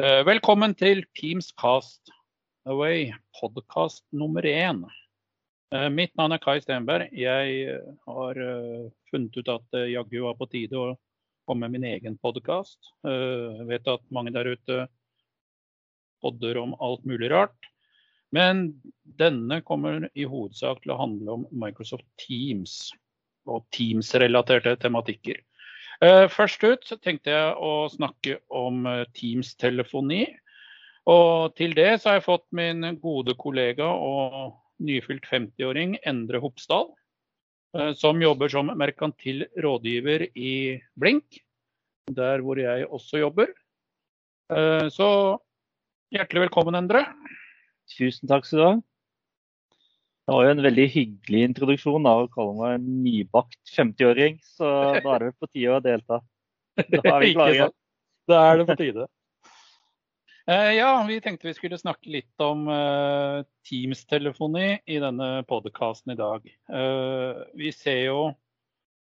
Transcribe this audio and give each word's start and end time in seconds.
Eh, 0.00 0.22
velkommen 0.24 0.72
til 0.78 1.02
Teams 1.18 1.50
Cast 1.60 2.08
Away, 2.70 3.10
podkast 3.36 4.04
nummer 4.16 4.46
én. 4.48 4.78
Eh, 5.74 5.88
mitt 5.92 6.14
navn 6.16 6.32
er 6.32 6.40
Kai 6.40 6.62
Stenberg. 6.62 7.10
Jeg 7.12 7.74
har 8.06 8.40
funnet 9.10 9.36
ut 9.36 9.50
at 9.52 9.66
det 9.74 9.82
jaggu 9.90 10.22
var 10.24 10.38
på 10.38 10.48
tide 10.54 10.78
å 10.78 10.94
komme 11.44 11.68
med 11.68 11.74
min 11.74 11.88
egen 11.90 12.16
podkast. 12.22 12.78
Jeg 13.04 13.66
vet 13.68 13.90
at 13.92 14.06
mange 14.14 14.32
der 14.32 14.48
ute 14.54 14.86
podder 16.24 16.62
om 16.62 16.72
alt 16.80 17.04
mulig 17.04 17.28
rart. 17.34 17.68
Men 18.32 18.70
denne 19.04 19.60
kommer 19.68 20.08
i 20.14 20.24
hovedsak 20.24 20.80
til 20.80 20.94
å 20.94 21.00
handle 21.02 21.40
om 21.40 21.48
Microsoft 21.52 22.08
Teams 22.24 22.86
og 23.44 23.66
Teams-relaterte 23.76 24.78
tematikker. 24.80 25.42
Eh, 26.00 26.26
først 26.32 26.62
ut 26.64 26.86
så 26.88 26.96
tenkte 26.96 27.32
jeg 27.34 27.56
å 27.60 27.88
snakke 27.92 28.38
om 28.56 28.86
eh, 28.88 29.02
Teams-telefoni. 29.16 30.22
Og 31.12 31.52
til 31.58 31.74
det 31.76 31.90
så 32.00 32.10
har 32.10 32.18
jeg 32.18 32.28
fått 32.28 32.46
min 32.56 32.86
gode 33.02 33.34
kollega 33.40 33.84
og 33.84 34.54
nyfylt 34.80 35.28
50-åring 35.28 35.98
Endre 36.08 36.40
Hopsdal, 36.40 36.88
eh, 37.76 37.92
som 38.00 38.22
jobber 38.24 38.52
som 38.52 38.72
merkantil 38.80 39.44
rådgiver 39.60 40.30
i 40.32 40.54
Blink, 40.96 41.42
der 42.08 42.40
hvor 42.44 42.60
jeg 42.60 42.88
også 42.88 43.20
jobber. 43.20 43.52
Så 44.90 45.06
hjertelig 46.10 46.48
velkommen, 46.48 46.74
Endre. 46.74 47.04
Tusen 47.92 48.26
takk 48.26 48.48
skal 48.48 48.58
du 48.58 48.64
ha. 48.64 48.72
Det 50.30 50.36
var 50.36 50.44
jo 50.46 50.50
en 50.54 50.60
veldig 50.62 50.82
hyggelig 50.94 51.38
introduksjon 51.48 52.04
da, 52.06 52.10
å 52.22 52.26
kalle 52.30 52.52
meg 52.54 52.74
en 52.76 52.90
nybakt 53.02 53.72
50-åring, 53.74 54.36
så 54.46 54.68
da 55.02 55.16
er 55.16 55.24
det 55.24 55.30
på 55.42 55.48
tide 55.50 55.72
å 55.74 55.80
delta. 55.82 56.18
Da 56.78 57.00
er 57.16 57.24
vi 57.24 57.30
klare. 57.34 57.66
Da 58.30 58.44
er 58.52 58.60
det 58.60 58.66
på 58.68 58.76
tide. 58.78 59.06
Uh, 60.46 60.70
ja, 60.76 60.92
vi 61.08 61.16
tenkte 61.24 61.48
vi 61.48 61.56
skulle 61.58 61.80
snakke 61.82 62.14
litt 62.14 62.44
om 62.46 62.62
uh, 62.70 63.42
Teams-telefoni 63.66 64.68
i 64.86 65.00
denne 65.02 65.32
podkasten 65.50 66.14
i 66.14 66.18
dag. 66.22 66.46
Uh, 66.70 67.42
vi 67.58 67.74
ser 67.74 68.00
jo, 68.04 68.22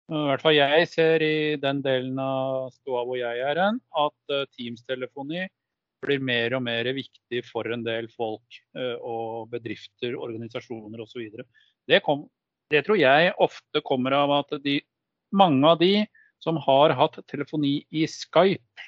i 0.10 0.26
hvert 0.26 0.42
fall 0.42 0.58
jeg 0.58 0.90
ser 0.90 1.22
i 1.22 1.36
den 1.62 1.86
delen 1.86 2.18
av 2.18 2.74
stoda 2.74 3.06
hvor 3.06 3.22
jeg 3.22 3.46
er 3.46 3.62
hen, 3.62 3.78
at 3.94 4.38
Teams-telefoni 4.58 5.46
blir 6.02 6.22
mer 6.24 6.56
og 6.58 6.64
mer 6.66 6.90
viktig 6.96 7.44
for 7.48 7.70
en 7.72 7.84
del 7.86 8.10
folk 8.14 8.62
eh, 8.78 8.98
og 8.98 9.52
bedrifter, 9.54 10.18
organisasjoner 10.18 11.04
osv. 11.04 11.28
Det, 11.90 12.02
det 12.74 12.84
tror 12.88 13.00
jeg 13.00 13.36
ofte 13.42 13.84
kommer 13.86 14.18
av 14.18 14.36
at 14.42 14.56
de, 14.66 14.80
mange 15.36 15.68
av 15.68 15.82
de 15.82 15.94
som 16.42 16.58
har 16.62 16.96
hatt 16.98 17.20
telefoni 17.30 17.82
i 17.94 18.08
Skype, 18.10 18.88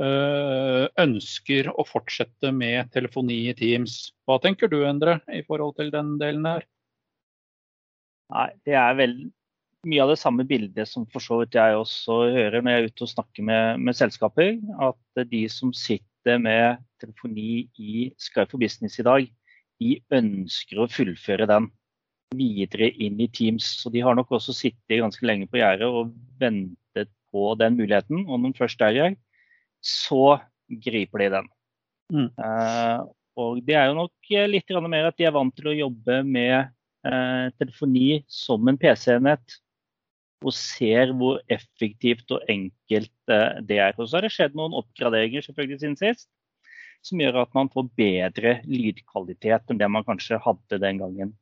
eh, 0.00 0.86
ønsker 1.04 1.68
å 1.74 1.84
fortsette 1.88 2.52
med 2.56 2.92
telefoni 2.94 3.42
i 3.50 3.56
Teams. 3.56 4.14
Hva 4.24 4.40
tenker 4.42 4.72
du 4.72 4.80
Endre, 4.88 5.20
i 5.28 5.44
forhold 5.46 5.76
til 5.80 5.92
den 5.92 6.16
delen 6.22 6.48
her? 6.48 6.64
Nei, 8.30 8.48
Det 8.64 8.76
er 8.78 8.96
vel 8.96 9.18
mye 9.88 10.02
av 10.04 10.12
det 10.12 10.20
samme 10.20 10.44
bildet 10.48 10.88
som 10.88 11.06
for 11.10 11.24
så 11.24 11.40
vidt 11.40 11.56
jeg 11.56 11.76
også 11.78 12.16
hører 12.34 12.60
når 12.60 12.74
jeg 12.74 12.80
er 12.80 12.88
ute 12.90 13.04
og 13.06 13.12
snakker 13.14 13.46
med, 13.46 13.82
med 13.86 13.96
selskaper. 13.96 14.56
At 14.82 15.26
de 15.30 15.42
som 15.52 15.72
sitter 15.76 16.40
med 16.42 16.82
telefoni 17.00 17.68
i 17.80 18.08
Skype 18.20 18.50
for 18.52 18.60
Business 18.60 18.98
i 19.00 19.06
dag, 19.06 19.28
de 19.80 19.94
ønsker 20.12 20.82
å 20.82 20.88
fullføre 20.92 21.48
den 21.48 21.70
videre 22.36 22.90
inn 23.02 23.20
i 23.22 23.30
Teams. 23.32 23.66
Så 23.80 23.92
de 23.92 24.02
har 24.04 24.18
nok 24.18 24.34
også 24.36 24.54
sittet 24.56 25.00
ganske 25.00 25.24
lenge 25.26 25.48
på 25.50 25.60
gjerdet 25.62 25.88
og 25.88 26.12
ventet 26.40 27.10
på 27.32 27.54
den 27.60 27.78
muligheten. 27.78 28.26
Og 28.26 28.36
når 28.36 28.50
den 28.50 28.58
først 28.60 28.84
er 28.84 28.98
her, 28.98 29.16
så 29.80 30.36
griper 30.68 31.24
de 31.24 31.30
den. 31.38 31.48
Mm. 32.10 32.28
Uh, 32.36 33.08
og 33.40 33.62
det 33.64 33.78
er 33.78 33.88
jo 33.88 33.96
nok 33.96 34.32
litt 34.50 34.76
mer 34.90 35.08
at 35.08 35.16
de 35.16 35.24
er 35.24 35.34
vant 35.34 35.54
til 35.56 35.70
å 35.70 35.76
jobbe 35.76 36.20
med 36.26 36.56
eh, 37.06 37.46
telefoni 37.56 38.20
som 38.28 38.66
en 38.68 38.76
PC-enhet 38.76 39.54
og 40.40 40.54
ser 40.56 41.12
hvor 41.16 41.40
effektivt 41.52 42.30
og 42.32 42.44
enkelt 42.50 43.32
eh, 43.32 43.60
det 43.66 43.80
er. 43.82 43.96
Og 43.98 44.08
så 44.08 44.18
har 44.18 44.26
det 44.26 44.32
skjedd 44.34 44.56
noen 44.56 44.76
oppgraderinger 44.78 45.44
selvfølgelig 45.44 45.80
siden 45.82 45.98
sist, 46.00 46.28
som 47.04 47.20
gjør 47.20 47.42
at 47.42 47.54
man 47.56 47.70
får 47.72 47.88
bedre 47.98 48.56
lydkvalitet 48.68 49.72
enn 49.72 49.80
det 49.80 49.88
man 49.92 50.06
kanskje 50.06 50.40
hadde 50.40 50.80
den 50.82 51.00
gangen. 51.02 51.34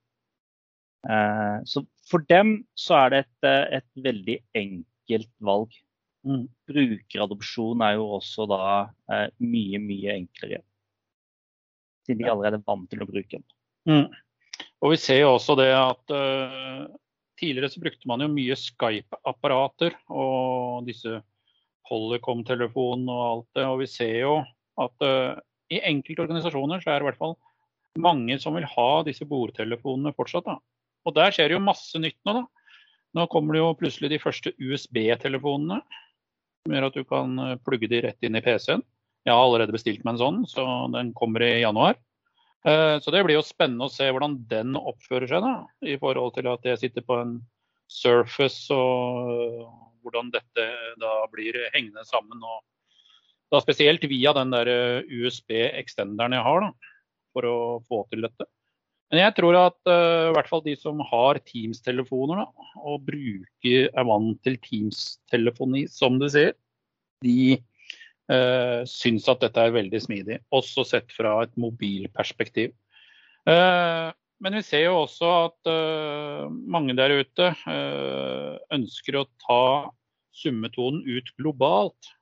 Eh, 1.06 1.58
så 1.68 1.84
for 2.10 2.26
dem 2.30 2.62
så 2.78 3.04
er 3.04 3.14
det 3.14 3.24
et, 3.24 3.48
eh, 3.50 3.80
et 3.80 4.06
veldig 4.08 4.38
enkelt 4.64 5.34
valg. 5.46 5.74
Mm. 6.26 6.46
Brukeradopsjon 6.68 7.82
er 7.86 7.96
jo 7.96 8.08
også 8.18 8.48
da 8.50 8.62
mye, 9.38 9.78
mye 9.78 10.16
enklere. 10.18 10.64
Siden 12.04 12.24
de 12.24 12.32
allerede 12.32 12.58
er 12.58 12.66
vant 12.66 12.88
til 12.90 13.04
å 13.04 13.06
bruke 13.08 13.38
den. 13.38 13.46
Mm. 13.88 14.08
Og 14.82 14.92
vi 14.92 14.98
ser 15.00 15.22
jo 15.22 15.36
også 15.36 15.54
det 15.56 15.70
at 15.72 16.12
Tidligere 17.38 17.70
så 17.70 17.82
brukte 17.82 18.08
man 18.10 18.24
jo 18.24 18.30
mye 18.32 18.56
Skype-apparater 18.58 19.94
og 20.10 20.86
disse 20.88 21.20
Polycom-telefonene 21.88 23.14
og 23.14 23.26
alt 23.28 23.58
det. 23.58 23.66
Og 23.66 23.82
vi 23.82 23.90
ser 23.90 24.16
jo 24.24 24.32
at 24.82 25.06
uh, 25.06 25.38
i 25.72 25.80
enkelte 25.86 26.24
organisasjoner 26.24 26.82
så 26.82 26.92
er 26.92 26.98
det 26.98 27.06
i 27.06 27.08
hvert 27.10 27.20
fall 27.20 27.36
mange 27.98 28.38
som 28.42 28.56
vil 28.58 28.66
ha 28.68 28.90
disse 29.06 29.26
bordtelefonene 29.28 30.14
fortsatt. 30.16 30.46
Da. 30.48 30.58
Og 31.06 31.14
der 31.16 31.34
skjer 31.34 31.50
det 31.50 31.58
jo 31.58 31.64
masse 31.64 32.00
nytt 32.02 32.18
nå, 32.26 32.40
da. 32.40 32.44
Nå 33.16 33.24
kommer 33.32 33.56
det 33.56 33.62
jo 33.62 33.76
plutselig 33.78 34.12
de 34.12 34.20
første 34.22 34.52
USB-telefonene. 34.60 35.80
Som 36.62 36.74
gjør 36.74 36.88
at 36.90 36.98
du 36.98 37.06
kan 37.08 37.38
eh, 37.40 37.56
plugge 37.64 37.88
de 37.90 38.02
rett 38.04 38.26
inn 38.26 38.36
i 38.36 38.42
PC-en. 38.44 38.84
Jeg 39.26 39.34
har 39.34 39.44
allerede 39.44 39.74
bestilt 39.74 40.04
meg 40.04 40.16
en 40.16 40.20
sånn, 40.20 40.42
så 40.48 40.64
den 40.92 41.14
kommer 41.16 41.42
i 41.44 41.62
januar. 41.62 41.96
Eh, 42.66 42.96
så 43.00 43.14
det 43.14 43.22
blir 43.26 43.38
jo 43.38 43.44
spennende 43.46 43.86
å 43.86 43.92
se 43.92 44.08
hvordan 44.10 44.40
den 44.50 44.74
oppfører 44.78 45.30
seg, 45.30 45.44
da, 45.44 45.52
i 45.86 45.98
forhold 46.00 46.34
til 46.34 46.50
at 46.50 46.66
jeg 46.66 46.82
sitter 46.82 47.06
på 47.06 47.20
en 47.22 47.38
Surface 47.88 48.74
og 48.74 49.68
hvordan 50.04 50.28
dette 50.34 50.66
da 51.00 51.12
blir 51.32 51.56
hengende 51.72 52.04
sammen. 52.08 52.42
og 52.42 52.60
da 53.52 53.62
Spesielt 53.64 54.04
via 54.10 54.34
den 54.36 54.52
der 54.52 54.68
eh, 54.68 55.08
USB-ekstenderen 55.08 56.36
jeg 56.36 56.44
har, 56.44 56.66
da, 56.66 56.94
for 57.36 57.48
å 57.48 57.58
få 57.88 58.04
til 58.10 58.26
dette. 58.26 58.48
Men 59.08 59.22
jeg 59.22 59.36
tror 59.38 59.56
at 59.56 59.78
uh, 59.88 60.28
i 60.28 60.32
hvert 60.36 60.50
fall 60.50 60.60
de 60.66 60.74
som 60.76 60.98
har 61.08 61.38
Teams-telefoner 61.48 62.42
og 62.76 63.06
bruker, 63.06 63.86
er 63.88 64.04
vant 64.04 64.36
til 64.44 64.58
Teams-telefoni, 64.60 65.86
som 65.88 66.18
du 66.20 66.26
sier, 66.28 66.52
de 67.24 67.56
uh, 68.32 68.84
syns 68.88 69.28
at 69.30 69.42
dette 69.44 69.64
er 69.64 69.74
veldig 69.74 70.00
smidig, 70.04 70.38
også 70.54 70.84
sett 70.86 71.12
fra 71.14 71.38
et 71.44 71.54
mobilperspektiv. 71.60 72.74
Uh, 73.48 74.12
men 74.44 74.58
vi 74.58 74.62
ser 74.66 74.84
jo 74.86 75.00
også 75.02 75.30
at 75.48 75.70
uh, 75.70 76.46
mange 76.48 76.94
der 76.98 77.16
ute 77.18 77.50
uh, 77.66 78.54
ønsker 78.74 79.18
å 79.18 79.26
ta 79.42 79.62
summetonen 80.38 81.02
ut 81.08 81.32
globalt. 81.40 82.12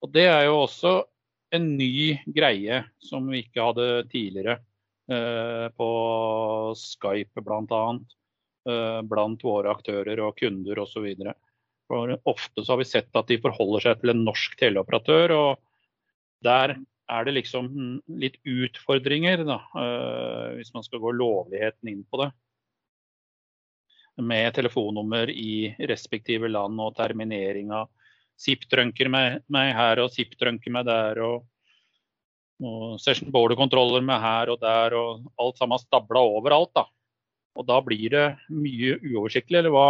Og 0.00 0.12
det 0.14 0.30
er 0.30 0.46
jo 0.48 0.62
også 0.62 0.94
en 1.52 1.66
ny 1.76 2.16
greie 2.32 2.84
som 3.04 3.26
vi 3.28 3.42
ikke 3.44 3.70
hadde 3.70 3.88
tidligere 4.12 4.60
på 5.10 5.86
Skype 6.78 7.42
bl.a. 7.42 7.80
Uh, 8.68 9.00
blant 9.08 9.42
våre 9.42 9.72
aktører 9.72 10.20
og 10.22 10.36
kunder 10.38 10.78
osv. 10.82 11.08
For 11.90 12.12
ofte 12.30 12.62
så 12.62 12.72
har 12.72 12.78
vi 12.78 12.86
sett 12.86 13.16
at 13.18 13.26
de 13.26 13.40
forholder 13.42 13.82
seg 13.88 14.00
til 14.00 14.12
en 14.12 14.22
norsk 14.22 14.54
teleoperatør, 14.60 15.34
og 15.34 16.44
der 16.46 16.76
er 17.10 17.26
det 17.26 17.34
liksom 17.34 17.66
litt 18.22 18.36
utfordringer, 18.46 19.42
da, 19.42 19.58
uh, 19.74 20.52
hvis 20.54 20.70
man 20.76 20.86
skal 20.86 21.02
gå 21.02 21.10
lovligheten 21.18 21.90
inn 21.90 22.04
på 22.06 22.22
det. 22.22 22.28
Med 24.20 24.52
telefonnummer 24.54 25.32
i 25.32 25.72
respektive 25.90 26.50
land 26.50 26.78
og 26.82 26.94
terminering 26.98 27.72
av 27.74 27.88
SIP-trunker 28.40 29.10
meg, 29.12 29.40
meg, 29.52 29.72
her 29.76 30.04
og 30.04 30.12
SIP-trunker 30.14 30.72
meg 30.76 30.86
der. 30.86 31.20
og, 31.24 31.48
og 32.60 33.00
session 33.00 33.32
border-kontroller 33.32 34.04
med 34.04 34.20
her 34.20 34.52
og 34.52 34.60
der, 34.62 34.94
og 34.94 35.26
alt 35.40 35.58
sammen 35.58 35.80
stabla 35.82 36.22
overalt. 36.36 36.72
da. 36.76 36.86
Og 37.58 37.66
da 37.66 37.80
blir 37.82 38.06
det 38.14 38.26
mye 38.54 39.00
uoversiktlig, 39.02 39.58
eller 39.58 39.74
hva 39.74 39.88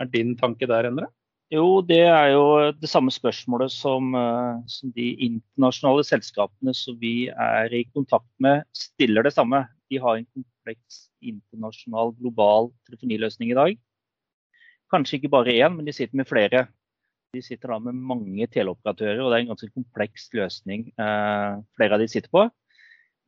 er 0.00 0.08
din 0.12 0.36
tanke 0.38 0.68
der, 0.68 0.88
Endre? 0.88 1.08
Jo, 1.52 1.82
det 1.84 2.00
er 2.08 2.30
jo 2.32 2.44
det 2.80 2.88
samme 2.88 3.12
spørsmålet 3.12 3.72
som, 3.74 4.14
eh, 4.16 4.60
som, 4.72 4.92
de 4.96 5.10
internasjonale 5.26 6.04
selskapene 6.08 6.72
som 6.72 6.96
vi 7.00 7.28
er 7.28 7.74
i 7.76 7.84
kontakt 7.92 8.30
med, 8.40 8.64
stiller 8.72 9.26
det 9.26 9.34
samme. 9.34 9.66
De 9.92 10.00
har 10.00 10.16
en 10.16 10.28
kompleks 10.32 11.10
internasjonal, 11.20 12.14
global 12.16 12.70
telefoniløsning 12.88 13.52
i 13.52 13.58
dag. 13.58 13.76
Kanskje 14.92 15.18
ikke 15.18 15.32
bare 15.34 15.52
én, 15.52 15.76
men 15.76 15.84
de 15.84 15.92
sitter 15.92 16.16
med 16.16 16.28
flere. 16.28 16.66
De 17.36 17.42
sitter 17.44 17.68
da 17.68 17.78
med 17.80 18.00
mange 18.00 18.48
teleoperatører, 18.48 19.20
og 19.20 19.30
det 19.30 19.36
er 19.36 19.44
en 19.44 19.52
ganske 19.52 19.72
kompleks 19.76 20.30
løsning 20.32 20.88
eh, 20.96 21.60
flere 21.76 21.96
av 21.96 22.00
de 22.00 22.08
sitter 22.08 22.32
på. 22.32 22.48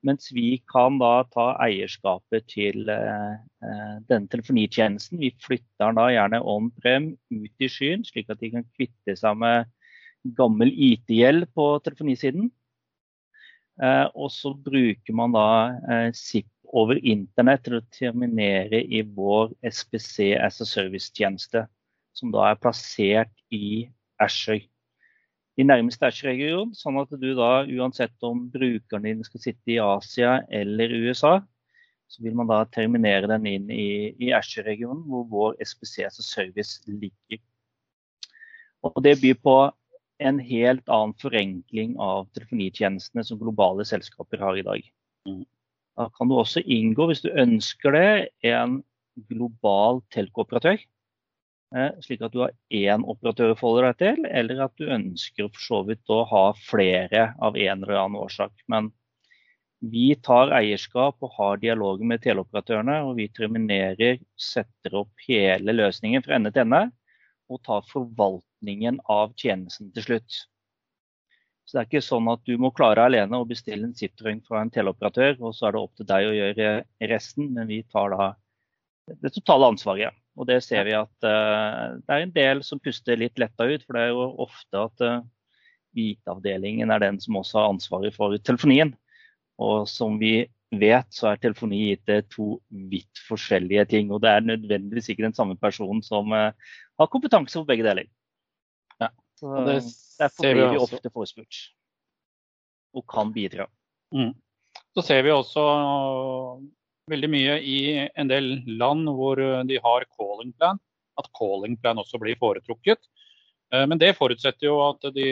Mens 0.04 0.28
vi 0.36 0.58
kan 0.68 0.98
da 1.00 1.24
ta 1.32 1.46
eierskapet 1.64 2.44
til 2.52 2.90
eh, 2.92 3.36
eh, 3.64 3.94
denne 4.10 4.28
telefonitjenesten. 4.32 5.20
Vi 5.22 5.32
flytter 5.40 5.86
den 5.86 6.00
da 6.00 6.10
gjerne 6.12 6.42
on-prem 6.54 7.14
ut 7.32 7.64
i 7.64 7.70
skyen, 7.72 8.04
slik 8.04 8.28
at 8.32 8.42
de 8.42 8.52
kan 8.52 8.66
kvitte 8.76 9.16
seg 9.16 9.38
med 9.40 9.70
gammel 10.36 10.72
IT-gjeld 10.72 11.48
på 11.56 11.68
telefonisiden. 11.86 12.50
Eh, 13.80 14.04
og 14.12 14.28
så 14.32 14.52
bruker 14.66 15.16
man 15.16 15.32
da 15.34 15.46
SIP 16.12 16.50
over 16.74 17.00
internett 17.00 17.64
til 17.64 17.78
å 17.78 17.86
terminere 17.94 18.82
i 18.84 19.00
vår 19.06 19.54
SPC 19.64 20.34
as 20.36 20.60
a 20.60 20.68
service-tjeneste, 20.68 21.64
som 22.12 22.34
da 22.34 22.50
er 22.50 22.60
plassert 22.60 23.32
i 23.54 23.86
Azure. 24.20 24.66
I 25.54 25.64
nærmeste 25.66 26.08
Azure-region, 26.08 26.72
sånn 26.74 26.98
at 26.98 27.12
du 27.14 27.28
da 27.38 27.62
uansett 27.62 28.26
om 28.26 28.46
brukeren 28.50 29.06
din 29.06 29.22
skal 29.26 29.42
sitte 29.42 29.74
i 29.76 29.78
Asia 29.82 30.40
eller 30.50 30.90
USA, 31.04 31.36
så 32.10 32.22
vil 32.24 32.34
man 32.38 32.50
da 32.50 32.64
terminere 32.74 33.30
den 33.30 33.46
inn 33.46 33.70
i, 33.70 34.14
i 34.18 34.32
Azure-regionen, 34.34 35.04
hvor 35.06 35.28
vår 35.30 35.56
SPC 35.62 36.08
as 36.08 36.18
service 36.26 36.82
ligger. 36.90 37.40
Og 38.84 38.98
det 39.06 39.16
byr 39.22 39.38
på 39.40 39.56
en 40.22 40.38
helt 40.42 40.90
annen 40.92 41.14
forenkling 41.22 41.94
av 42.02 42.28
telefonitjenestene 42.36 43.24
som 43.26 43.40
globale 43.40 43.86
selskaper 43.88 44.42
har 44.42 44.58
i 44.58 44.66
dag. 44.66 44.90
Mm. 45.28 45.44
Da 45.98 46.08
kan 46.18 46.30
du 46.30 46.36
også 46.38 46.62
inngå, 46.66 47.08
hvis 47.10 47.22
du 47.24 47.30
ønsker 47.30 47.94
det, 47.94 48.28
en 48.46 48.80
global 49.30 50.02
telkooperatør. 50.14 50.82
Eh, 51.74 51.94
slik 52.06 52.22
at 52.22 52.34
du 52.34 52.38
har 52.44 52.52
én 52.70 53.02
operatør 53.02 53.52
å 53.52 53.58
forholde 53.58 53.88
deg 53.88 54.02
til, 54.02 54.26
eller 54.30 54.60
at 54.68 54.74
du 54.78 54.92
ønsker 54.94 55.48
for 55.48 55.64
så 55.64 55.80
vidt 55.88 56.12
å 56.12 56.20
ha 56.30 56.44
flere 56.68 57.32
av 57.42 57.58
en 57.58 57.82
eller 57.82 57.98
annen 57.98 58.20
årsak. 58.22 58.52
Men 58.70 58.92
vi 59.82 60.12
tar 60.22 60.54
eierskap 60.54 61.18
og 61.24 61.34
har 61.34 61.58
dialoger 61.60 62.06
med 62.06 62.22
teleoperatørene, 62.22 63.00
og 63.08 63.18
vi 63.18 63.26
terminerer, 63.34 64.20
setter 64.38 65.00
opp 65.02 65.26
hele 65.26 65.74
løsningen 65.74 66.22
fra 66.24 66.38
ende 66.38 66.54
til 66.54 66.64
ende 66.64 66.86
og 67.52 67.60
tar 67.66 67.82
forvaltningen 67.90 69.02
av 69.10 69.34
tjenesten 69.36 69.90
til 69.92 70.06
slutt. 70.06 70.38
Så 71.64 71.76
Det 71.76 71.80
er 71.80 71.88
ikke 71.88 72.06
sånn 72.06 72.30
at 72.30 72.44
du 72.46 72.54
må 72.60 72.70
klare 72.76 73.04
alene 73.08 73.40
å 73.40 73.48
bestille 73.48 73.88
en 73.88 73.96
Citroën 73.96 74.40
fra 74.46 74.62
en 74.62 74.72
teleoperatør, 74.72 75.38
og 75.40 75.54
så 75.56 75.68
er 75.68 75.74
det 75.74 75.82
opp 75.82 75.94
til 75.96 76.08
deg 76.08 76.28
å 76.28 76.34
gjøre 76.38 76.72
resten, 77.10 77.50
men 77.56 77.68
vi 77.68 77.82
tar 77.92 78.14
da 78.14 78.32
det 79.06 79.32
totale 79.34 79.68
ansvaret. 79.74 80.16
Og 80.34 80.48
det 80.48 80.58
ser 80.66 80.86
vi 80.88 80.96
at 80.96 81.26
uh, 81.26 81.94
det 82.00 82.10
er 82.10 82.24
en 82.24 82.34
del 82.34 82.62
som 82.66 82.80
puster 82.82 83.18
litt 83.20 83.38
letta 83.38 83.66
ut, 83.68 83.84
for 83.84 83.96
det 83.96 84.02
er 84.02 84.12
jo 84.12 84.26
ofte 84.44 84.80
at 84.80 85.04
uh, 85.04 85.22
IT-avdelingen 85.94 86.90
er 86.90 87.04
den 87.04 87.20
som 87.22 87.38
også 87.38 87.60
har 87.60 87.70
ansvaret 87.70 88.16
for 88.16 88.34
telefonien. 88.42 88.94
Og 89.62 89.86
som 89.86 90.18
vi 90.18 90.40
vet, 90.74 91.06
så 91.14 91.30
er 91.30 91.42
telefoni 91.42 91.84
gitt 91.92 92.10
to 92.34 92.56
vidt 92.90 93.22
forskjellige 93.28 93.86
ting. 93.92 94.10
Og 94.10 94.24
det 94.24 94.32
er 94.32 94.48
nødvendigvis 94.48 95.12
ikke 95.12 95.26
den 95.28 95.36
samme 95.36 95.58
personen 95.60 96.02
som 96.02 96.34
uh, 96.34 96.50
har 96.98 97.12
kompetanse 97.12 97.60
på 97.60 97.68
begge 97.68 97.86
deler. 97.86 98.10
Ja. 98.98 99.12
Så, 99.38 99.52
det 99.68 99.78
derfor 100.18 100.50
blir 100.50 100.72
vi 100.72 100.82
ofte 100.82 101.10
forespurt 101.10 101.60
og 102.94 103.02
kan 103.10 103.32
bidra. 103.34 103.66
Mm. 104.14 104.32
Så 104.94 105.02
ser 105.02 105.22
vi 105.26 105.32
også 105.34 105.62
veldig 107.10 107.30
mye 107.30 107.58
i 107.60 107.78
en 108.14 108.30
del 108.30 108.56
land 108.80 109.08
hvor 109.12 109.40
de 109.68 109.78
har 109.84 110.06
calling 110.16 110.52
plan, 110.56 110.80
at 111.20 111.30
calling 111.38 111.76
plan 111.80 112.00
også 112.00 112.20
blir 112.22 112.38
foretrukket. 112.40 113.00
Eh, 113.72 113.84
men 113.90 114.00
det 114.00 114.14
forutsetter 114.18 114.68
jo 114.68 114.78
at, 114.86 115.04
de, 115.14 115.28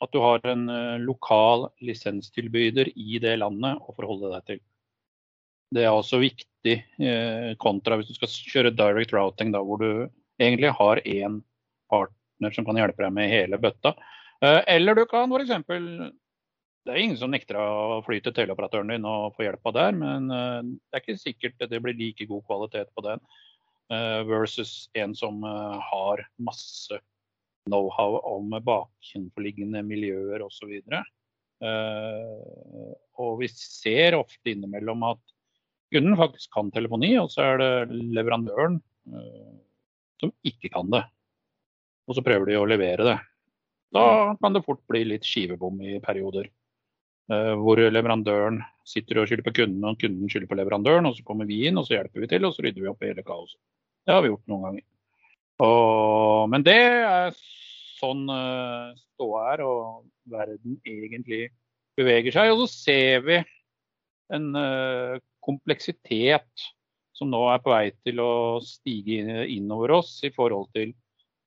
at 0.00 0.12
du 0.14 0.20
har 0.24 0.44
en 0.48 0.66
eh, 0.72 0.96
lokal 1.04 1.68
lisenstilbyder 1.84 2.92
i 2.96 3.20
det 3.22 3.36
landet 3.42 3.80
å 3.80 3.94
forholde 3.96 4.32
deg 4.36 4.46
til. 4.52 4.62
Det 5.70 5.84
er 5.86 5.94
også 5.94 6.18
viktig 6.22 6.76
eh, 6.98 7.52
kontra 7.62 7.98
hvis 7.98 8.10
du 8.10 8.16
skal 8.18 8.32
kjøre 8.54 8.74
direct 8.74 9.14
routing, 9.14 9.52
da, 9.54 9.62
hvor 9.62 9.82
du 9.82 10.08
egentlig 10.40 10.72
har 10.74 11.02
én 11.06 11.42
partner 11.90 12.56
som 12.56 12.66
kan 12.66 12.78
hjelpe 12.80 13.04
deg 13.04 13.14
med 13.14 13.30
hele 13.30 13.60
bøtta. 13.60 13.94
Eh, 14.42 14.62
eller 14.76 14.98
du 14.98 15.04
kan 15.10 15.30
f.eks. 15.30 15.52
Det 16.80 16.94
er 16.94 17.02
ingen 17.02 17.18
som 17.20 17.32
nekter 17.32 17.58
å 17.60 18.00
fly 18.06 18.22
til 18.24 18.32
teleoperatøren 18.36 18.88
din 18.94 19.06
og 19.08 19.34
få 19.36 19.44
hjelp 19.44 19.68
av 19.68 19.76
der, 19.76 19.96
men 20.00 20.30
eh, 20.32 20.60
det 20.64 20.96
er 20.96 21.02
ikke 21.02 21.20
sikkert 21.20 21.64
det 21.68 21.80
blir 21.84 21.98
like 21.98 22.24
god 22.30 22.46
kvalitet 22.48 22.88
på 22.96 23.04
den 23.04 23.20
eh, 23.92 24.20
versus 24.28 24.88
en 24.96 25.12
som 25.16 25.44
eh, 25.44 25.76
har 25.90 26.24
masse 26.40 26.96
know-how 27.68 28.16
om 28.24 28.56
bakenforliggende 28.64 29.82
miljøer 29.84 30.40
osv. 30.46 30.72
Uh, 31.60 32.94
og 33.20 33.34
vi 33.42 33.50
ser 33.52 34.16
ofte 34.16 34.54
innimellom 34.54 35.04
at 35.10 35.20
kunden 35.92 36.16
faktisk 36.16 36.48
kan 36.56 36.70
telefoni, 36.72 37.12
og 37.20 37.28
så 37.28 37.44
er 37.44 37.60
det 37.60 37.98
leverandøren 38.16 38.78
som 40.22 40.32
ikke 40.48 40.70
kan 40.72 40.88
det. 40.90 41.02
Og 42.08 42.16
så 42.16 42.24
prøver 42.24 42.48
de 42.48 42.56
å 42.56 42.64
levere 42.68 43.06
det. 43.10 43.18
Da 43.92 44.06
kan 44.40 44.56
det 44.56 44.64
fort 44.64 44.80
bli 44.88 45.04
litt 45.12 45.28
skivebom 45.28 45.82
i 45.84 45.98
perioder. 46.02 46.48
Uh, 47.30 47.54
hvor 47.62 47.78
leverandøren 47.78 48.58
sitter 48.88 49.20
og 49.20 49.28
skylder 49.28 49.46
på 49.46 49.54
kunden, 49.60 49.84
og 49.86 50.00
kunden 50.00 50.30
skylder 50.30 50.50
på 50.50 50.56
leverandøren. 50.58 51.06
Og 51.06 51.14
så 51.14 51.26
kommer 51.26 51.46
vi 51.46 51.62
inn 51.68 51.78
og 51.78 51.86
så 51.86 51.94
hjelper 51.94 52.24
vi 52.24 52.30
til, 52.32 52.46
og 52.46 52.56
så 52.56 52.64
rydder 52.66 52.82
vi 52.82 52.90
opp 52.90 53.04
i 53.04 53.12
hele 53.12 53.26
kaoset. 53.26 53.60
Det 54.02 54.16
har 54.16 54.24
vi 54.24 54.32
gjort 54.32 54.50
noen 54.50 54.66
ganger. 54.66 54.86
Og, 55.60 56.48
men 56.50 56.64
det 56.66 56.78
er 56.80 57.36
sånn 58.00 58.24
uh, 58.32 58.96
ståa 59.14 59.44
er, 59.52 59.62
og 59.62 60.08
verden 60.32 60.80
egentlig 60.88 61.44
beveger 62.00 62.34
seg. 62.34 62.52
Og 62.54 62.64
så 62.64 62.68
ser 62.72 63.24
vi 63.28 63.38
en 64.34 64.50
uh, 64.56 65.20
kompleksitet 65.44 66.68
som 67.16 67.30
nå 67.30 67.40
er 67.52 67.60
på 67.62 67.72
vei 67.72 67.90
til 68.00 68.22
å 68.24 68.32
stige 68.64 69.44
innover 69.52 69.98
oss 69.98 70.14
i 70.24 70.32
forhold 70.32 70.70
til 70.76 70.94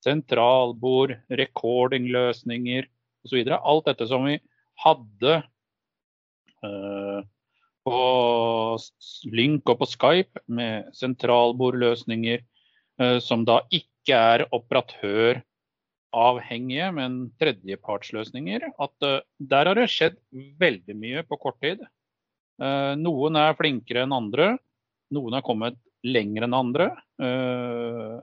sentralbord, 0.05 1.15
recordingløsninger 1.31 2.85
osv. 3.25 3.39
Alt 3.57 3.89
dette 3.89 4.07
som 4.09 4.27
vi 4.27 4.37
hadde 4.83 5.39
på 7.83 8.77
Link 9.35 9.67
og 9.69 9.79
på 9.81 9.85
Skype 9.89 10.39
med 10.47 10.85
sentralbordløsninger 10.97 12.39
uh, 13.01 13.19
som 13.23 13.45
da 13.47 13.61
ikke 13.73 14.15
er 14.15 14.45
operatøravhengige, 14.55 16.91
men 16.95 17.31
tredjepartsløsninger. 17.41 18.61
At 18.79 18.93
uh, 19.05 19.19
der 19.39 19.65
har 19.69 19.75
det 19.79 19.89
skjedd 19.91 20.15
veldig 20.61 20.95
mye 20.99 21.23
på 21.27 21.35
kort 21.41 21.59
tid. 21.63 21.79
Eh, 22.61 22.93
noen 23.01 23.35
er 23.35 23.55
flinkere 23.57 24.03
enn 24.05 24.13
andre. 24.13 24.57
Noen 25.15 25.33
er 25.33 25.41
kommet 25.45 25.77
lenger 26.05 26.43
enn 26.45 26.53
andre. 26.53 26.85
Eh, 27.17 28.19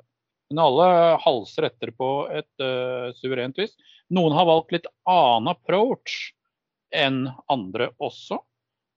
men 0.50 0.58
alle 0.62 0.86
halser 1.24 1.66
etter 1.66 1.90
på 1.98 2.28
et 2.30 2.62
suverent 3.18 3.58
vis. 3.58 3.74
Noen 4.14 4.32
har 4.34 4.46
valgt 4.48 4.72
litt 4.74 4.86
annen 5.10 5.50
approach 5.50 6.32
enn 6.96 7.26
andre 7.52 7.90
også. 8.02 8.40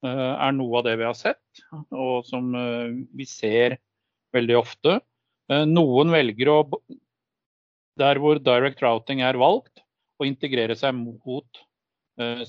Uh, 0.04 0.34
er 0.36 0.56
noe 0.56 0.82
av 0.82 0.88
det 0.88 0.98
vi 1.00 1.08
har 1.08 1.16
sett, 1.16 1.64
og 1.96 2.26
som 2.28 2.50
uh, 2.58 2.92
vi 3.16 3.28
ser 3.30 3.78
veldig 4.36 4.58
ofte. 4.60 4.98
noen 5.70 6.10
velger 6.10 6.50
å, 6.50 6.58
der 8.00 8.18
hvor 8.18 8.40
direct 8.42 8.82
routing 8.82 9.22
er 9.22 9.38
valgt, 9.38 9.84
å 10.18 10.26
integrere 10.26 10.74
seg 10.76 10.96
mot 10.98 11.60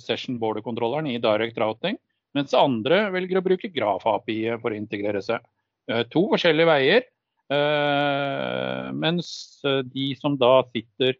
session 0.00 0.38
border-kontrolleren 0.40 1.10
i 1.10 1.18
direct 1.20 1.58
routing. 1.60 1.98
Mens 2.34 2.54
andre 2.56 3.10
velger 3.14 3.38
å 3.38 3.44
bruke 3.44 3.70
Graf-API 3.74 4.56
for 4.62 4.72
å 4.72 4.78
integrere 4.78 5.20
seg. 5.22 5.44
Eh, 5.90 6.02
to 6.10 6.26
forskjellige 6.32 6.70
veier. 6.70 7.06
Eh, 7.52 8.88
mens 8.96 9.28
eh, 9.68 9.82
de 9.92 10.12
som 10.18 10.38
da 10.40 10.56
sitter 10.72 11.18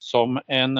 som 0.00 0.38
en 0.48 0.78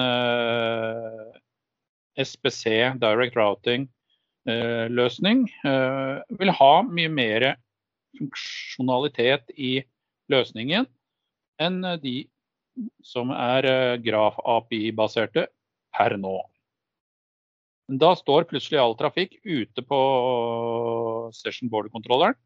SPC, 2.23 2.93
Direct 3.01 3.35
Routing-løsning, 3.39 5.45
vil 6.39 6.51
ha 6.59 6.73
mye 6.87 7.11
mer 7.11 7.47
funksjonalitet 8.17 9.51
i 9.55 9.73
løsningen 10.31 10.87
enn 11.61 11.81
de 12.01 12.15
som 13.05 13.31
er 13.35 13.67
Graf-API-baserte 14.03 15.47
per 15.95 16.17
nå. 16.17 16.37
Da 17.91 18.13
står 18.15 18.47
plutselig 18.47 18.79
all 18.79 18.95
trafikk 18.99 19.35
ute 19.43 19.83
på 19.83 19.99
session 21.35 21.69
border-kontrolleren. 21.71 22.37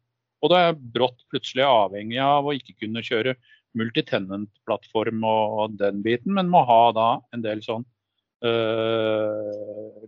Og 0.44 0.52
det 0.52 0.60
er 0.60 0.80
brått 0.96 1.22
plutselig 1.32 1.64
avhengig 1.64 2.18
av 2.20 2.46
å 2.46 2.54
ikke 2.56 2.76
kunne 2.82 3.04
kjøre 3.04 3.36
multitenant-plattform 3.76 5.24
og 5.28 5.76
den 5.80 6.02
biten, 6.04 6.34
men 6.36 6.50
må 6.52 6.62
ha 6.68 6.82
da 6.96 7.08
en 7.34 7.44
del 7.44 7.62
sånn 7.64 7.86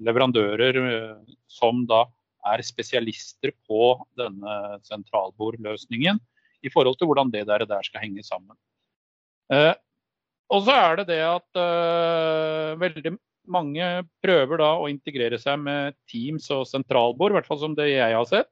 leverandører 0.05 0.81
øh, 0.83 1.37
som 1.51 1.85
da 1.89 2.05
er 2.49 2.63
spesialister 2.65 3.53
på 3.69 3.99
denne 4.19 4.79
sentralbordløsningen 4.87 6.21
i 6.65 6.71
forhold 6.73 6.99
til 6.99 7.11
hvordan 7.11 7.33
det 7.35 7.47
der, 7.49 7.67
der 7.69 7.83
skal 7.87 8.03
henge 8.03 8.25
sammen. 8.27 8.57
Uh, 9.53 9.75
og 10.53 10.65
så 10.65 10.75
er 10.75 10.97
det 11.01 11.09
det 11.11 11.21
at 11.25 11.59
veldig 12.81 13.13
mange 13.53 13.85
prøver 14.25 14.61
da 14.61 14.71
å 14.81 14.89
integrere 14.89 15.37
seg 15.41 15.59
med 15.61 15.97
Teams 16.09 16.47
og 16.55 16.65
sentralbord, 16.69 17.35
i 17.35 17.37
hvert 17.37 17.49
fall 17.49 17.61
som 17.61 17.75
det 17.77 17.91
jeg 17.91 18.17
har 18.17 18.25
sett. 18.29 18.49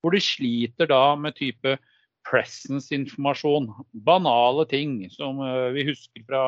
Hvor 0.00 0.12
de 0.12 0.20
sliter 0.20 0.90
da 0.90 1.14
med 1.16 1.36
type 1.38 1.78
presence-informasjon. 2.28 3.70
Banale 3.92 4.66
ting 4.68 5.02
som 5.12 5.40
eh, 5.44 5.70
vi 5.76 5.86
husker 5.88 6.24
fra 6.28 6.44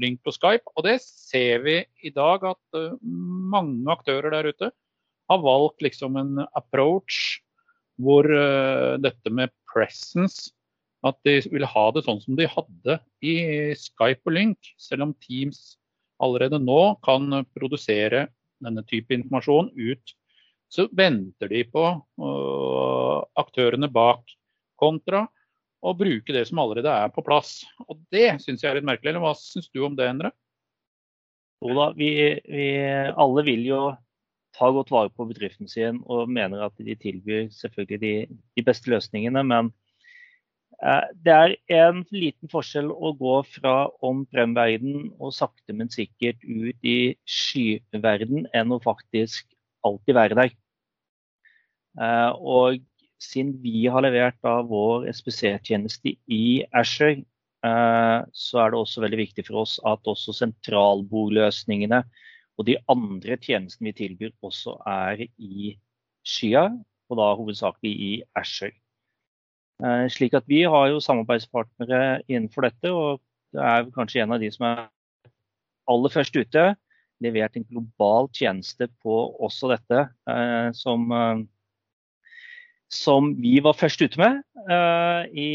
link 0.00 0.22
på 0.24 0.32
Skype. 0.34 0.66
Og 0.74 0.86
det 0.86 0.98
ser 1.04 1.62
vi 1.64 1.78
i 2.04 2.12
dag 2.14 2.44
at 2.54 2.78
uh, 2.78 2.96
mange 3.02 3.86
aktører 3.92 4.32
der 4.34 4.50
ute 4.50 4.70
har 5.30 5.40
valgt 5.44 5.84
liksom 5.84 6.18
en 6.20 6.42
approach 6.52 7.40
hvor 8.02 8.26
uh, 8.26 8.96
dette 8.98 9.30
med 9.30 9.54
presence 9.70 10.50
At 11.04 11.18
de 11.26 11.36
vil 11.52 11.66
ha 11.68 11.84
det 11.92 12.06
sånn 12.06 12.20
som 12.22 12.36
de 12.38 12.46
hadde 12.48 12.94
i 13.20 13.34
Skype 13.76 14.24
og 14.24 14.32
Link. 14.32 14.70
Selv 14.80 15.04
om 15.04 15.10
Teams 15.20 15.76
allerede 16.22 16.56
nå 16.62 16.94
kan 17.04 17.44
produsere 17.52 18.28
denne 18.64 18.80
type 18.88 19.12
informasjon 19.12 19.68
ut, 19.76 20.14
så 20.72 20.86
venter 20.96 21.50
de 21.52 21.60
på 21.68 21.82
uh, 21.84 23.18
aktørene 23.36 23.90
bak 23.92 24.32
kontra 24.80 25.26
og 25.84 25.98
bruke 26.00 26.32
det 26.34 26.46
som 26.48 26.60
allerede 26.62 26.88
er 26.90 27.12
på 27.12 27.24
plass. 27.24 27.62
Og 27.88 28.00
Det 28.12 28.40
syns 28.42 28.64
jeg 28.64 28.70
er 28.70 28.80
litt 28.80 28.88
merkelig. 28.88 29.12
eller 29.12 29.24
Hva 29.24 29.34
syns 29.36 29.68
du 29.68 29.84
om 29.84 29.96
det, 29.98 30.08
Endre? 30.08 30.32
Jo 31.64 31.76
da, 31.76 31.90
vi, 31.96 32.10
vi, 32.48 32.66
alle 33.16 33.44
vil 33.46 33.62
jo 33.68 33.82
ta 34.54 34.68
godt 34.70 34.92
vare 34.94 35.12
på 35.12 35.26
bedriften 35.28 35.68
sin 35.70 36.00
og 36.10 36.30
mener 36.30 36.62
at 36.66 36.76
de 36.78 36.94
tilbyr 37.00 37.48
selvfølgelig 37.54 38.00
de, 38.02 38.12
de 38.56 38.64
beste 38.66 38.90
løsningene. 38.92 39.42
Men 39.48 39.70
eh, 40.80 41.08
det 41.26 41.34
er 41.34 41.56
en 41.80 42.04
liten 42.14 42.52
forskjell 42.52 42.92
å 42.92 43.14
gå 43.18 43.38
fra 43.56 43.74
on-prem-verden 44.04 45.10
og 45.18 45.34
sakte, 45.36 45.74
men 45.74 45.92
sikkert 45.92 46.44
ut 46.44 46.86
i 46.86 47.14
skyverden 47.28 48.48
enn 48.54 48.74
å 48.74 48.82
faktisk 48.84 49.48
alltid 49.84 50.20
være 50.20 50.40
der. 50.42 50.54
Eh, 52.00 52.30
og 52.40 52.80
siden 53.22 53.54
vi 53.62 53.86
har 53.90 54.04
levert 54.04 54.36
da 54.44 54.58
vår 54.66 55.08
SPC-tjeneste 55.12 56.16
i 56.32 56.44
Asher, 56.74 57.20
eh, 57.66 58.18
så 58.32 58.60
er 58.62 58.72
det 58.72 58.80
også 58.80 59.04
veldig 59.04 59.20
viktig 59.22 59.46
for 59.48 59.62
oss 59.64 59.78
at 59.86 60.10
også 60.10 60.34
sentralbordløsningene 60.40 62.02
og 62.58 62.68
de 62.68 62.76
andre 62.90 63.36
tjenestene 63.42 63.90
vi 63.90 63.98
tilbyr, 63.98 64.34
også 64.44 64.76
er 64.86 65.26
i 65.26 65.74
skya, 66.24 66.68
og 67.10 67.18
da 67.20 67.30
hovedsakelig 67.36 67.92
i 67.92 68.12
Asher. 68.38 68.72
Eh, 69.82 70.06
slik 70.12 70.36
at 70.38 70.46
vi 70.48 70.62
har 70.70 70.88
jo 70.92 71.02
samarbeidspartnere 71.02 72.22
innenfor 72.28 72.68
dette, 72.68 72.92
og 72.92 73.20
det 73.54 73.62
er 73.62 73.90
kanskje 73.94 74.22
en 74.22 74.36
av 74.36 74.42
de 74.42 74.50
som 74.54 74.68
er 74.68 74.84
aller 75.90 76.14
først 76.14 76.36
ute. 76.38 76.68
Levert 77.22 77.56
en 77.58 77.66
global 77.66 78.30
tjeneste 78.34 78.88
på 79.02 79.18
også 79.42 79.72
dette, 79.74 80.06
eh, 80.30 80.70
som 80.76 81.10
som 82.92 83.32
vi 83.40 83.56
var 83.64 83.76
først 83.76 84.02
ute 84.04 84.20
med 84.20 84.42
uh, 84.68 85.24
i, 85.30 85.48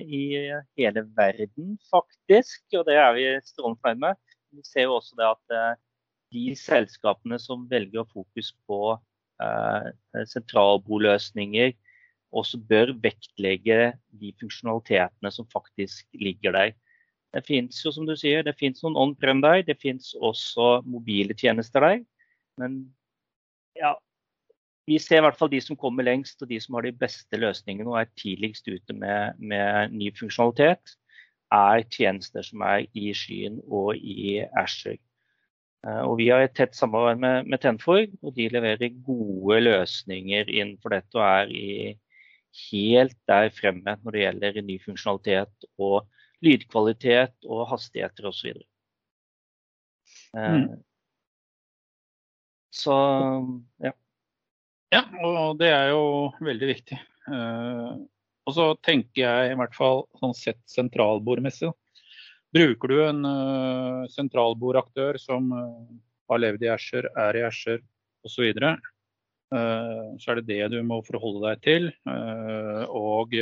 i, 0.00 0.22
hele 0.78 1.04
verden, 1.16 1.76
faktisk. 1.90 2.64
Og 2.74 2.86
det 2.88 2.96
er 2.98 3.14
vi 3.16 3.26
strålende 3.46 3.80
fornøyd 3.82 4.02
med. 4.06 4.20
Vi 4.50 4.64
ser 4.66 4.88
jo 4.88 4.96
også 4.98 5.18
det 5.18 5.28
at 5.28 5.54
uh, 5.54 5.78
de 6.34 6.44
selskapene 6.58 7.38
som 7.42 7.68
velger 7.70 8.02
å 8.02 8.10
fokus 8.10 8.52
på 8.66 8.96
uh, 8.96 9.88
sentralboløsninger, 10.32 11.74
også 12.30 12.60
bør 12.62 12.92
vektlegge 13.02 13.92
de 14.20 14.30
funksjonalitetene 14.38 15.32
som 15.34 15.48
faktisk 15.50 16.06
ligger 16.14 16.54
der. 16.54 16.76
Det 17.34 17.42
fins 17.46 17.78
jo, 17.84 17.92
som 17.94 18.06
du 18.06 18.14
sier, 18.18 18.42
det 18.46 18.56
fins 18.58 18.82
noen 18.82 18.98
on-prem 18.98 19.42
der. 19.42 19.62
Det 19.66 19.78
fins 19.82 20.12
også 20.18 20.80
mobile 20.86 21.34
tjenester 21.38 21.82
der. 21.82 22.00
Men 22.58 22.80
ja, 23.78 23.94
vi 24.88 24.98
ser 24.98 25.20
i 25.20 25.24
hvert 25.26 25.38
fall 25.38 25.50
de 25.52 25.60
som 25.62 25.78
kommer 25.78 26.06
lengst 26.06 26.40
og 26.42 26.48
de 26.50 26.58
som 26.62 26.76
har 26.76 26.86
de 26.86 26.96
beste 26.96 27.38
løsningene 27.38 27.90
og 27.92 28.00
er 28.00 28.10
tidligst 28.18 28.68
ute 28.68 28.96
med, 28.96 29.36
med 29.38 29.94
ny 29.94 30.10
funksjonalitet, 30.16 30.96
er 31.50 31.84
tjenester 31.90 32.46
som 32.46 32.62
er 32.66 32.86
i 32.94 33.10
skyen 33.16 33.58
og 33.66 33.96
i 33.98 34.40
Asher. 34.56 34.98
Eh, 35.86 36.02
og 36.04 36.16
Vi 36.20 36.28
har 36.30 36.44
et 36.44 36.54
tett 36.56 36.76
samarbeid 36.78 37.20
med, 37.22 37.50
med 37.50 37.62
Tenfor, 37.62 38.06
og 38.22 38.36
de 38.36 38.48
leverer 38.52 38.96
gode 39.06 39.60
løsninger 39.64 40.48
innenfor 40.48 40.94
dette 40.96 41.18
og 41.18 41.26
er 41.26 41.54
i, 41.54 41.70
helt 42.70 43.14
der 43.30 43.50
fremme 43.54 43.94
når 44.02 44.14
det 44.14 44.22
gjelder 44.24 44.62
ny 44.66 44.76
funksjonalitet 44.82 45.66
og 45.78 46.08
lydkvalitet 46.42 47.46
og 47.46 47.68
hastigheter 47.70 48.26
osv. 48.26 48.56
Så, 50.34 50.34
mm. 50.34 50.64
Så 52.74 52.96
ja. 53.84 53.92
Ja, 54.90 55.04
og 55.22 55.60
det 55.60 55.68
er 55.70 55.92
jo 55.92 56.30
veldig 56.42 56.68
viktig. 56.72 56.96
Uh, 57.30 58.02
og 58.48 58.56
så 58.56 58.66
tenker 58.82 59.22
jeg 59.22 59.52
i 59.52 59.58
hvert 59.60 59.76
fall 59.76 60.02
sånn 60.18 60.34
sett 60.34 60.60
sentralbordmessig. 60.70 61.70
Bruker 62.50 62.90
du 62.90 62.96
en 63.04 63.20
uh, 63.22 64.08
sentralbordaktør 64.10 65.20
som 65.22 65.52
uh, 65.54 65.84
har 66.32 66.42
levd 66.42 66.66
i 66.66 66.72
Asher, 66.74 67.06
er 67.14 67.38
i 67.38 67.46
Asher 67.46 67.78
osv., 68.26 68.50
så 69.50 70.30
er 70.30 70.38
det 70.38 70.44
det 70.46 70.66
du 70.70 70.76
må 70.86 71.00
forholde 71.02 71.40
deg 71.42 71.62
til. 71.64 71.86
og 72.06 73.32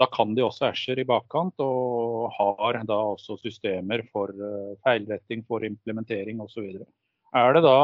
da 0.00 0.06
kan 0.08 0.32
de 0.32 0.40
også 0.40 0.70
Asher 0.70 1.02
i 1.02 1.04
bakkant, 1.04 1.60
og 1.60 2.30
har 2.32 2.78
da 2.88 2.96
også 3.10 3.36
systemer 3.42 4.06
for 4.08 4.32
feilretting, 4.80 5.44
for 5.44 5.68
implementering 5.68 6.40
osv 6.40 6.80
er 7.36 7.54
det 7.54 7.62
da 7.64 7.76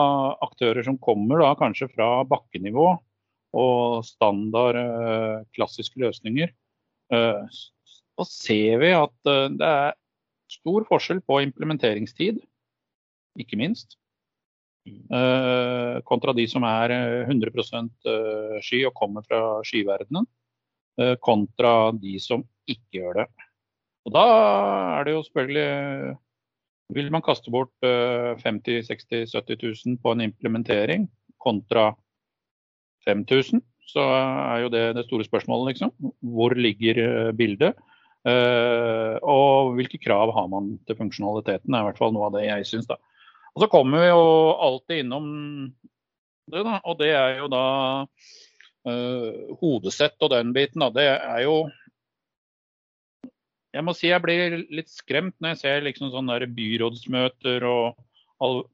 aktører 0.45 0.83
som 0.87 0.99
kommer 0.99 1.43
da 1.43 1.53
kanskje 1.59 1.88
fra 1.93 2.25
bakkenivå 2.29 2.88
og 3.57 4.05
standard 4.07 4.79
eh, 4.81 5.45
klassiske 5.57 6.00
løsninger, 6.03 6.50
eh, 7.15 7.61
så 8.17 8.26
ser 8.29 8.83
vi 8.83 8.91
at 8.97 9.31
eh, 9.31 9.47
det 9.55 9.69
er 9.69 9.97
stor 10.50 10.87
forskjell 10.88 11.23
på 11.26 11.41
implementeringstid, 11.47 12.43
ikke 13.38 13.61
minst. 13.61 13.99
kontra 16.07 16.31
de 16.31 16.45
som 16.47 16.62
er 16.62 16.93
100% 17.26 17.88
sky 18.62 18.85
og 18.87 18.93
kommer 18.95 19.25
fra 19.26 19.41
skyverdenen, 19.67 20.29
kontra 21.19 21.91
de 21.91 22.12
som 22.23 22.45
ikke 22.71 23.00
gjør 23.00 23.19
det. 23.19 23.25
Og 24.07 24.15
Da 24.15 24.23
er 25.00 25.09
det 25.09 25.17
jo 25.17 25.25
selvfølgelig 25.26 25.67
vil 26.95 27.09
man 27.11 27.25
kaste 27.25 27.50
bort 27.50 27.73
50 27.83 28.85
60 28.87 29.33
70 29.33 29.57
000 29.87 29.97
på 30.02 30.12
en 30.14 30.23
implementering 30.28 31.09
kontra 31.43 31.90
5000, 33.07 33.62
så 33.87 34.02
er 34.02 34.64
jo 34.64 34.73
det 34.75 34.85
det 34.99 35.07
store 35.07 35.26
spørsmålet, 35.26 35.75
liksom. 35.75 35.93
Hvor 36.21 36.55
ligger 36.59 37.02
eh, 37.02 37.33
bildet? 37.37 37.78
Uh, 38.26 39.14
og 39.23 39.76
hvilke 39.76 40.00
krav 40.02 40.33
har 40.35 40.49
man 40.50 40.73
til 40.88 40.97
funksjonaliteten, 40.99 41.71
er 41.71 41.85
i 41.85 41.87
hvert 41.87 42.00
fall 42.00 42.11
noe 42.11 42.26
av 42.26 42.33
det 42.35 42.49
jeg 42.49 42.64
syns. 42.66 42.88
Og 42.90 43.62
så 43.62 43.69
kommer 43.71 44.02
vi 44.02 44.09
jo 44.09 44.25
alltid 44.66 45.05
innom 45.05 45.28
det, 46.50 46.64
da. 46.66 46.81
Og 46.83 46.99
det 46.99 47.12
er 47.14 47.37
jo 47.38 47.47
da 47.52 47.66
uh, 48.02 49.55
hodesett 49.61 50.19
og 50.26 50.33
den 50.35 50.50
biten. 50.57 50.83
Da. 50.83 50.90
Det 50.97 51.07
er 51.14 51.45
jo 51.45 51.55
jeg 53.76 53.85
må 53.85 53.92
si 53.97 54.09
jeg 54.09 54.25
blir 54.25 54.59
litt 54.73 54.88
skremt 54.92 55.37
når 55.40 55.54
jeg 55.54 55.62
ser 55.62 55.85
liksom 55.85 56.12
sånne 56.14 56.40
byrådsmøter 56.56 57.66
og 57.68 58.64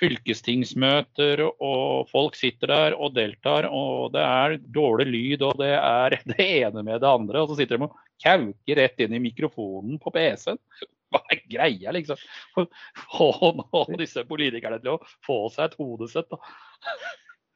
fylkestingsmøter, 0.00 1.42
og 1.62 2.08
folk 2.10 2.36
sitter 2.38 2.72
der 2.72 2.96
og 2.96 3.14
deltar, 3.16 3.68
og 3.70 4.14
det 4.14 4.22
er 4.24 4.56
dårlig 4.74 5.06
lyd, 5.10 5.44
og 5.46 5.60
det 5.60 5.74
er 5.76 6.16
det 6.32 6.48
ene 6.62 6.84
med 6.86 7.02
det 7.02 7.10
andre. 7.10 7.42
Og 7.42 7.52
så 7.52 7.60
sitter 7.60 7.78
de 7.78 7.88
og 7.88 7.98
kauker 8.22 8.80
rett 8.80 9.04
inn 9.04 9.16
i 9.18 9.22
mikrofonen 9.22 10.00
på 10.02 10.14
PC-en. 10.14 10.60
Hva 11.12 11.20
er 11.28 11.42
greia, 11.44 11.92
liksom? 11.92 12.20
Få 13.12 13.84
disse 14.00 14.24
politikerne 14.24 14.80
til 14.80 14.94
å 14.94 15.00
få 15.26 15.42
seg 15.52 15.68
et 15.68 15.76
hodesett. 15.76 16.30
da. 16.32 16.40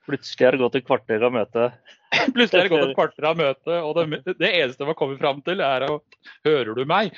Plutselig 0.06 0.46
har 0.46 0.54
det 0.54 0.62
gått 0.62 0.76
et 0.78 0.86
kvarter 0.86 1.22
av 1.26 1.34
møtet. 1.34 1.78
Plutselig 2.34 2.60
har 2.60 2.68
det 2.68 2.72
gått 2.74 2.88
et 2.88 2.98
kvarter 2.98 3.28
av 3.30 3.38
møtet, 3.40 3.78
og 3.82 3.96
det, 3.98 4.36
det 4.38 4.50
eneste 4.52 4.86
man 4.86 4.98
kommer 4.98 5.18
fram 5.20 5.40
til, 5.46 5.62
er 5.64 5.88
å 5.88 6.00
Hører 6.46 6.76
du 6.78 6.84
meg? 6.88 7.14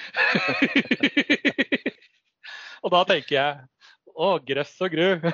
og 2.83 2.95
da 2.95 3.03
tenker 3.09 3.35
jeg 3.37 3.53
å, 4.19 4.31
gress 4.43 4.73
og 4.83 4.95
gru. 4.95 5.29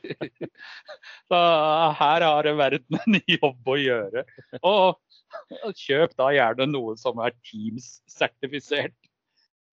Så 1.30 1.38
her 2.00 2.26
har 2.26 2.50
verden 2.58 2.98
en 3.00 3.20
jobb 3.24 3.70
å 3.72 3.78
gjøre. 3.80 4.24
Og 4.60 5.76
kjøp 5.78 6.16
da 6.18 6.30
gjerne 6.34 6.66
noe 6.68 6.96
som 7.00 7.22
er 7.24 7.36
Teams-sertifisert. 7.48 8.96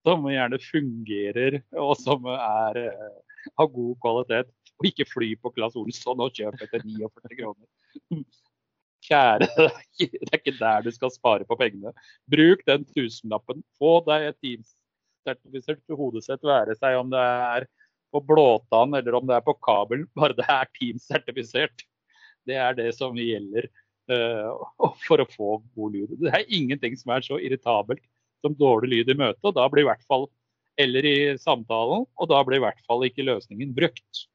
Som 0.07 0.27
gjerne 0.31 0.59
fungerer, 0.63 1.59
og 1.75 1.97
som 1.99 2.27
er, 2.31 2.77
eh, 2.87 3.47
har 3.59 3.73
god 3.73 3.95
kvalitet. 4.03 4.53
Og 4.77 4.87
ikke 4.87 5.07
fly 5.09 5.31
på 5.41 5.51
Claes 5.55 5.75
Olsson 5.75 6.21
og 6.23 6.35
kjøpe 6.37 6.63
etter 6.63 6.83
49 6.85 7.39
kroner. 7.39 7.67
Kjære, 9.07 9.47
det 9.99 10.31
er 10.31 10.39
ikke 10.39 10.57
der 10.59 10.85
du 10.85 10.91
skal 10.93 11.11
spare 11.13 11.47
på 11.47 11.57
pengene. 11.59 11.93
Bruk 12.29 12.63
den 12.67 12.85
tusenlappen. 12.93 13.63
Få 13.79 13.97
deg 14.07 14.29
et 14.29 14.39
Teams-sertifisert 14.43 15.97
hodesett, 15.99 16.45
være 16.45 16.77
seg 16.79 16.99
om 16.99 17.11
det 17.11 17.23
er 17.23 17.67
på 18.13 18.21
blåtann 18.23 18.95
eller 18.95 19.17
om 19.17 19.27
det 19.27 19.37
er 19.37 19.45
på 19.45 19.57
kabel. 19.65 20.05
Bare 20.17 20.37
det 20.37 20.47
er 20.47 20.71
Teams-sertifisert. 20.77 21.87
Det 22.47 22.55
er 22.63 22.77
det 22.77 22.93
som 22.95 23.17
gjelder 23.17 23.67
uh, 24.11 24.93
for 25.03 25.23
å 25.23 25.29
få 25.33 25.57
god 25.75 25.97
lyd. 25.97 26.15
Det 26.21 26.31
er 26.31 26.53
ingenting 26.53 26.95
som 26.99 27.15
er 27.15 27.25
så 27.25 27.41
irritabelt 27.41 28.03
som 28.46 28.56
dårlig 28.58 28.91
lyd 28.91 29.13
i 29.13 29.17
møtet, 29.17 29.44
og 29.46 29.56
Da 29.58 29.67
blir 29.72 29.86
i 29.86 29.89
hvert 29.89 30.06
fall 30.08 30.27
eller 30.77 31.06
i 31.10 31.17
samtalen, 31.41 32.06
og 32.06 32.29
da 32.29 32.44
blir 32.46 32.60
i 32.60 32.65
hvert 32.65 32.82
fall 32.86 33.06
ikke 33.08 33.25
løsningen 33.25 33.74
brukt. 33.74 34.27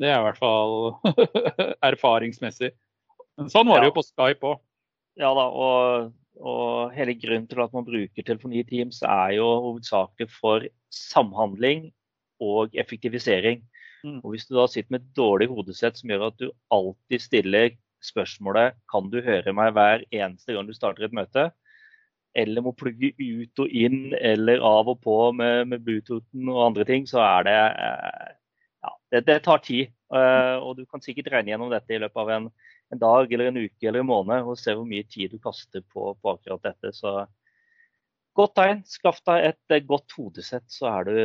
Det 0.00 0.08
er 0.08 0.16
i 0.16 0.26
hvert 0.26 0.40
fall 0.40 0.94
erfaringsmessig. 1.90 2.72
Sånn 3.52 3.68
var 3.68 3.82
det 3.82 3.90
jo 3.90 3.98
på 3.98 4.06
Skype 4.06 4.48
òg. 4.48 4.62
Ja 5.20 5.30
da, 5.36 5.44
og, 5.46 6.14
og, 6.40 6.94
hele 6.96 7.14
grunnen 7.18 7.46
til 7.50 7.60
at 7.62 7.74
man 7.76 7.86
bruker 7.86 8.26
telefoni 8.26 8.62
i 8.62 8.66
Teams 8.66 8.98
er 9.06 9.36
jo 9.36 9.46
hovedsakelig 9.68 10.26
for 10.34 10.66
samhandling 10.94 11.90
og 12.42 12.74
effektivisering. 12.80 13.62
Mm. 14.02 14.18
Og 14.22 14.34
Hvis 14.34 14.48
du 14.48 14.56
da 14.56 14.66
sitter 14.70 14.96
med 14.96 15.04
et 15.04 15.14
dårlig 15.18 15.48
hodesett 15.52 16.00
som 16.00 16.10
gjør 16.10 16.28
at 16.32 16.40
du 16.40 16.48
alltid 16.74 17.22
stiller 17.22 17.76
spørsmålet 18.04 18.74
kan 18.90 19.06
du 19.12 19.20
høre 19.24 19.54
meg 19.56 19.76
hver 19.76 20.02
eneste 20.10 20.56
gang 20.56 20.66
du 20.68 20.74
starter 20.76 21.06
et 21.06 21.14
møte, 21.16 21.46
eller 22.34 22.64
må 22.66 22.74
plugge 22.76 23.12
ut 23.18 23.62
og 23.62 23.70
inn 23.70 24.14
eller 24.18 24.62
av 24.66 24.90
og 24.90 25.00
på 25.04 25.18
med, 25.38 25.68
med 25.70 25.84
Bluetoothen 25.86 26.50
og 26.50 26.62
andre 26.68 26.86
ting, 26.88 27.06
så 27.06 27.22
er 27.22 27.46
det 27.46 27.58
eh, 27.58 28.32
ja, 28.84 28.92
det, 29.14 29.20
det, 29.28 29.38
tar 29.46 29.62
tid. 29.64 29.92
Uh, 30.14 30.60
og 30.62 30.76
du 30.78 30.84
kan 30.86 31.02
sikkert 31.02 31.32
regne 31.32 31.50
gjennom 31.50 31.72
dette 31.72 31.94
i 31.94 31.98
løpet 31.98 32.20
av 32.22 32.28
en, 32.30 32.44
en, 32.92 33.00
dag 33.00 33.32
eller 33.32 33.50
en 33.50 33.62
uke 33.64 33.88
eller 33.88 34.04
en 34.04 34.10
måned 34.10 34.46
og 34.46 34.58
se 34.60 34.74
hvor 34.76 34.86
mye 34.86 35.06
tid 35.10 35.32
du 35.32 35.40
kaster 35.42 35.82
på, 35.82 36.12
på 36.14 36.34
akkurat 36.34 36.68
dette. 36.68 36.92
Så 36.94 37.16
godt 38.38 38.54
tegn. 38.58 38.84
Skaff 38.86 39.22
deg 39.26 39.50
et 39.50 39.76
uh, 39.78 39.86
godt 39.88 40.14
hodesett, 40.18 40.66
så 40.70 40.90
er 40.92 41.08
du 41.08 41.16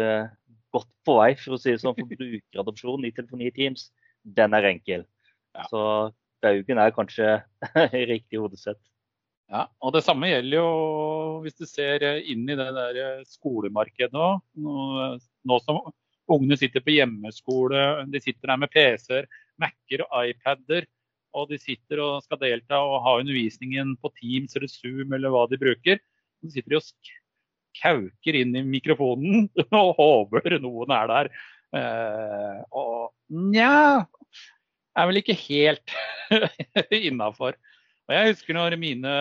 godt 0.74 0.90
på 1.06 1.18
vei, 1.18 1.32
for 1.42 1.58
å 1.58 1.62
si 1.62 1.74
det 1.74 1.82
sånn, 1.82 1.98
for 1.98 2.14
brukeradopsjon 2.14 3.06
i 3.10 3.14
telefoni 3.18 3.52
Teams. 3.54 3.90
Den 4.22 4.54
er 4.58 4.70
enkel. 4.70 5.06
Ja. 5.58 5.66
Så 5.72 5.84
Baugen 6.44 6.80
er 6.80 6.94
kanskje 6.96 7.40
riktig 8.14 8.42
hodesett. 8.42 8.80
Ja, 9.50 9.64
og 9.82 9.96
Det 9.96 10.04
samme 10.06 10.30
gjelder 10.30 10.60
jo 10.60 10.70
hvis 11.44 11.58
du 11.58 11.66
ser 11.66 12.04
inn 12.20 12.46
i 12.46 12.58
det 12.58 12.68
der 12.76 13.24
skolemarkedet 13.26 14.14
nå. 14.14 14.28
Nå, 14.62 14.76
nå 15.50 15.60
som 15.64 15.80
ungene 16.30 16.58
sitter 16.60 16.84
på 16.86 16.94
hjemmeskole, 16.94 18.06
de 18.14 18.22
sitter 18.22 18.52
der 18.52 18.60
med 18.62 18.72
PC-er, 18.74 19.30
Mac-er 19.60 20.06
og 20.06 20.30
iPader. 20.30 20.86
Og 21.38 21.50
de 21.52 21.60
sitter 21.62 22.02
og 22.02 22.24
skal 22.26 22.42
delta 22.42 22.80
og 22.82 23.04
ha 23.06 23.16
undervisningen 23.22 23.96
på 24.02 24.10
Teams 24.18 24.56
eller 24.58 24.70
Zoom 24.70 25.14
eller 25.14 25.34
hva 25.34 25.46
de 25.50 25.60
bruker. 25.62 26.02
Så 26.42 26.54
sitter 26.54 26.74
de 26.74 26.80
og 26.80 27.16
kauker 27.80 28.38
inn 28.40 28.56
i 28.58 28.66
mikrofonen 28.66 29.48
og 29.82 29.92
håper 29.98 30.58
noen 30.62 30.94
er 30.94 31.12
der. 31.12 31.32
Eh, 31.80 32.62
og 32.74 33.12
nja 33.30 34.06
er 34.98 35.10
vel 35.10 35.22
ikke 35.22 35.38
helt 35.38 35.98
innafor. 37.10 37.58
Og 38.10 38.16
jeg 38.16 38.34
husker 38.34 38.58
når 38.58 38.74
mine, 38.82 39.16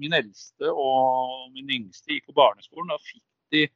min 0.00 0.14
eldste 0.16 0.70
og 0.72 1.50
min 1.52 1.68
yngste 1.68 2.14
gikk 2.14 2.30
på 2.30 2.36
barneskolen. 2.38 2.88
Da 2.88 2.96
fikk 2.96 3.24
de 3.52 3.66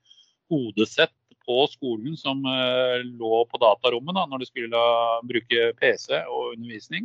hodesett 0.48 1.12
på 1.44 1.58
skolen 1.68 2.16
som 2.16 2.40
uh, 2.48 2.96
lå 3.04 3.42
på 3.50 3.60
datarommet 3.60 4.16
da, 4.16 4.24
når 4.28 4.40
de 4.40 4.48
skulle 4.48 4.84
bruke 5.28 5.66
PC 5.76 6.22
og 6.22 6.54
undervisning. 6.54 7.04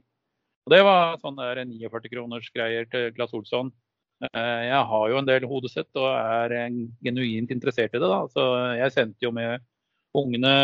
Og 0.63 0.71
Det 0.71 0.79
var 0.87 1.19
sånn 1.19 1.41
der 1.41 1.59
49 1.67 2.07
kroners 2.13 2.47
greier 2.55 2.87
til 2.87 3.09
Glass 3.17 3.35
Olsson. 3.35 3.73
Uh, 4.23 4.61
jeg 4.69 4.81
har 4.93 5.11
jo 5.11 5.19
en 5.19 5.27
del 5.27 5.49
hodesett 5.51 5.99
og 5.99 6.07
er 6.07 6.55
genuint 7.03 7.51
interessert 7.51 7.91
i 7.91 7.99
det. 7.99 8.07
da, 8.07 8.23
Så 8.31 8.47
jeg 8.79 8.95
sendte 8.95 9.27
jo 9.27 9.35
med 9.35 9.59
ungene 10.15 10.55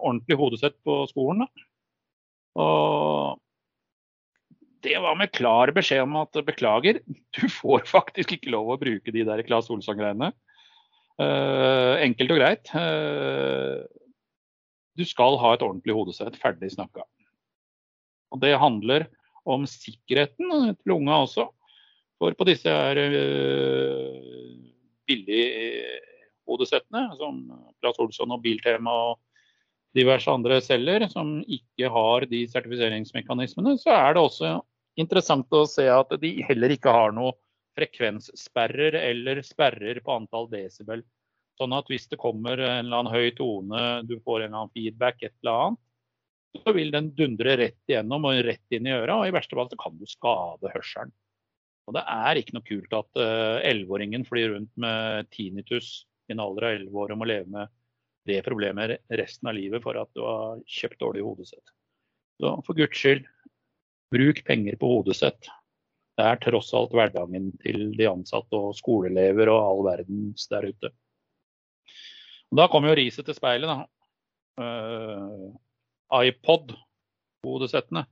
ordentlig 0.00 0.42
hodesett 0.42 0.74
på 0.82 1.04
skolen. 1.06 1.46
da. 1.46 1.66
Og 2.66 3.38
det 4.84 4.98
var 5.00 5.16
med 5.16 5.32
klar 5.32 5.72
beskjed 5.74 6.04
om 6.04 6.18
at 6.20 6.36
beklager, 6.46 7.00
du 7.36 7.44
får 7.50 7.86
faktisk 7.88 8.36
ikke 8.36 8.52
lov 8.52 8.74
å 8.74 8.80
bruke 8.80 9.14
de 9.14 9.24
der 9.26 9.42
Claes 9.46 9.70
Olsson-greiene. 9.72 10.30
Uh, 11.14 11.94
enkelt 12.02 12.34
og 12.34 12.40
greit. 12.40 12.70
Uh, 12.74 13.84
du 14.98 15.04
skal 15.06 15.38
ha 15.40 15.54
et 15.54 15.64
ordentlig 15.64 15.94
hodesett. 15.96 16.38
Ferdig 16.40 16.72
snakka. 16.74 17.06
Og 18.34 18.40
det 18.42 18.56
handler 18.58 19.06
om 19.46 19.66
sikkerheten 19.68 20.74
til 20.80 20.96
unga 20.96 21.22
også. 21.26 21.48
For 22.20 22.34
på 22.36 22.46
disse 22.48 22.70
her 22.70 22.98
uh, 22.98 24.10
billige 25.08 26.00
hodesettene, 26.48 27.08
som 27.20 27.40
Claes 27.80 28.00
Olsson 28.02 28.34
og 28.34 28.42
Biltema 28.44 28.92
og 29.12 29.18
diverse 29.94 30.30
andre 30.30 30.58
selger, 30.64 31.06
som 31.12 31.38
ikke 31.46 31.88
har 31.94 32.26
de 32.28 32.42
sertifiseringsmekanismene, 32.50 33.76
så 33.78 33.94
er 33.94 34.16
det 34.16 34.24
også 34.24 34.54
interessant 35.00 35.52
å 35.54 35.64
se 35.68 35.86
at 35.90 36.12
de 36.20 36.36
heller 36.48 36.74
ikke 36.76 36.92
har 36.94 37.14
noe 37.16 37.34
frekvenssperrer 37.78 38.96
eller 39.00 39.42
sperrer 39.46 40.00
på 40.04 40.14
antall 40.14 40.46
desibel. 40.52 41.02
Sånn 41.58 41.74
at 41.76 41.90
hvis 41.90 42.06
det 42.10 42.18
kommer 42.22 42.58
en 42.58 42.86
eller 42.86 43.00
annen 43.00 43.14
høy 43.14 43.30
tone, 43.38 43.82
du 44.06 44.16
får 44.22 44.42
en 44.42 44.46
eller 44.48 44.60
annen 44.64 44.74
feedback, 44.74 45.22
et 45.22 45.34
eller 45.42 45.66
annet, 45.66 45.82
så 46.62 46.74
vil 46.74 46.90
den 46.94 47.10
dundre 47.18 47.56
rett 47.58 47.90
igjennom 47.90 48.26
og 48.28 48.40
rett 48.46 48.74
inn 48.74 48.86
i 48.86 48.94
øra, 48.94 49.18
og 49.20 49.28
i 49.28 49.34
verste 49.34 49.58
fall 49.58 49.70
så 49.70 49.78
kan 49.78 49.96
du 49.98 50.06
skade 50.06 50.70
hørselen. 50.74 51.14
Og 51.84 51.96
Det 51.98 52.02
er 52.08 52.40
ikke 52.40 52.56
noe 52.56 52.64
kult 52.64 52.94
at 52.96 53.20
eh, 53.20 53.58
elleveåringen 53.68 54.22
uh, 54.24 54.28
flyr 54.28 54.54
rundt 54.54 54.70
med 54.80 55.28
tinnitus 55.34 56.06
i 56.30 56.32
en 56.32 56.40
alder 56.40 56.70
av 56.70 56.76
elleve 56.78 57.02
år 57.02 57.12
og 57.12 57.20
må 57.20 57.28
leve 57.28 57.50
med 57.52 57.72
det 58.24 58.38
problemet 58.46 59.02
resten 59.12 59.50
av 59.50 59.56
livet 59.58 59.84
for 59.84 59.98
at 60.00 60.08
du 60.16 60.22
har 60.24 60.62
kjøpt 60.64 61.02
dårlig 61.02 61.26
hodesett. 61.26 61.74
Så 62.40 62.54
for 62.64 62.78
guds 62.78 62.96
skyld, 62.96 63.26
Bruk 64.14 64.44
penger 64.46 64.76
på 64.78 64.90
hodesett. 64.92 65.48
Det 66.14 66.26
er 66.30 66.38
tross 66.38 66.70
alt 66.78 66.92
hverdagen 66.94 67.50
til 67.64 67.88
de 67.98 68.06
ansatte 68.06 68.54
og 68.54 68.76
skoleelever 68.78 69.50
og 69.50 69.62
all 69.66 69.82
verdens 69.88 70.46
der 70.50 70.68
ute. 70.70 70.92
Og 72.52 72.60
da 72.60 72.68
kommer 72.70 72.92
jo 72.92 72.98
riset 73.00 73.26
til 73.26 73.34
speilet, 73.34 73.66
da. 73.66 73.86
Uh, 74.62 75.48
iPod-hodesettene. 76.22 78.04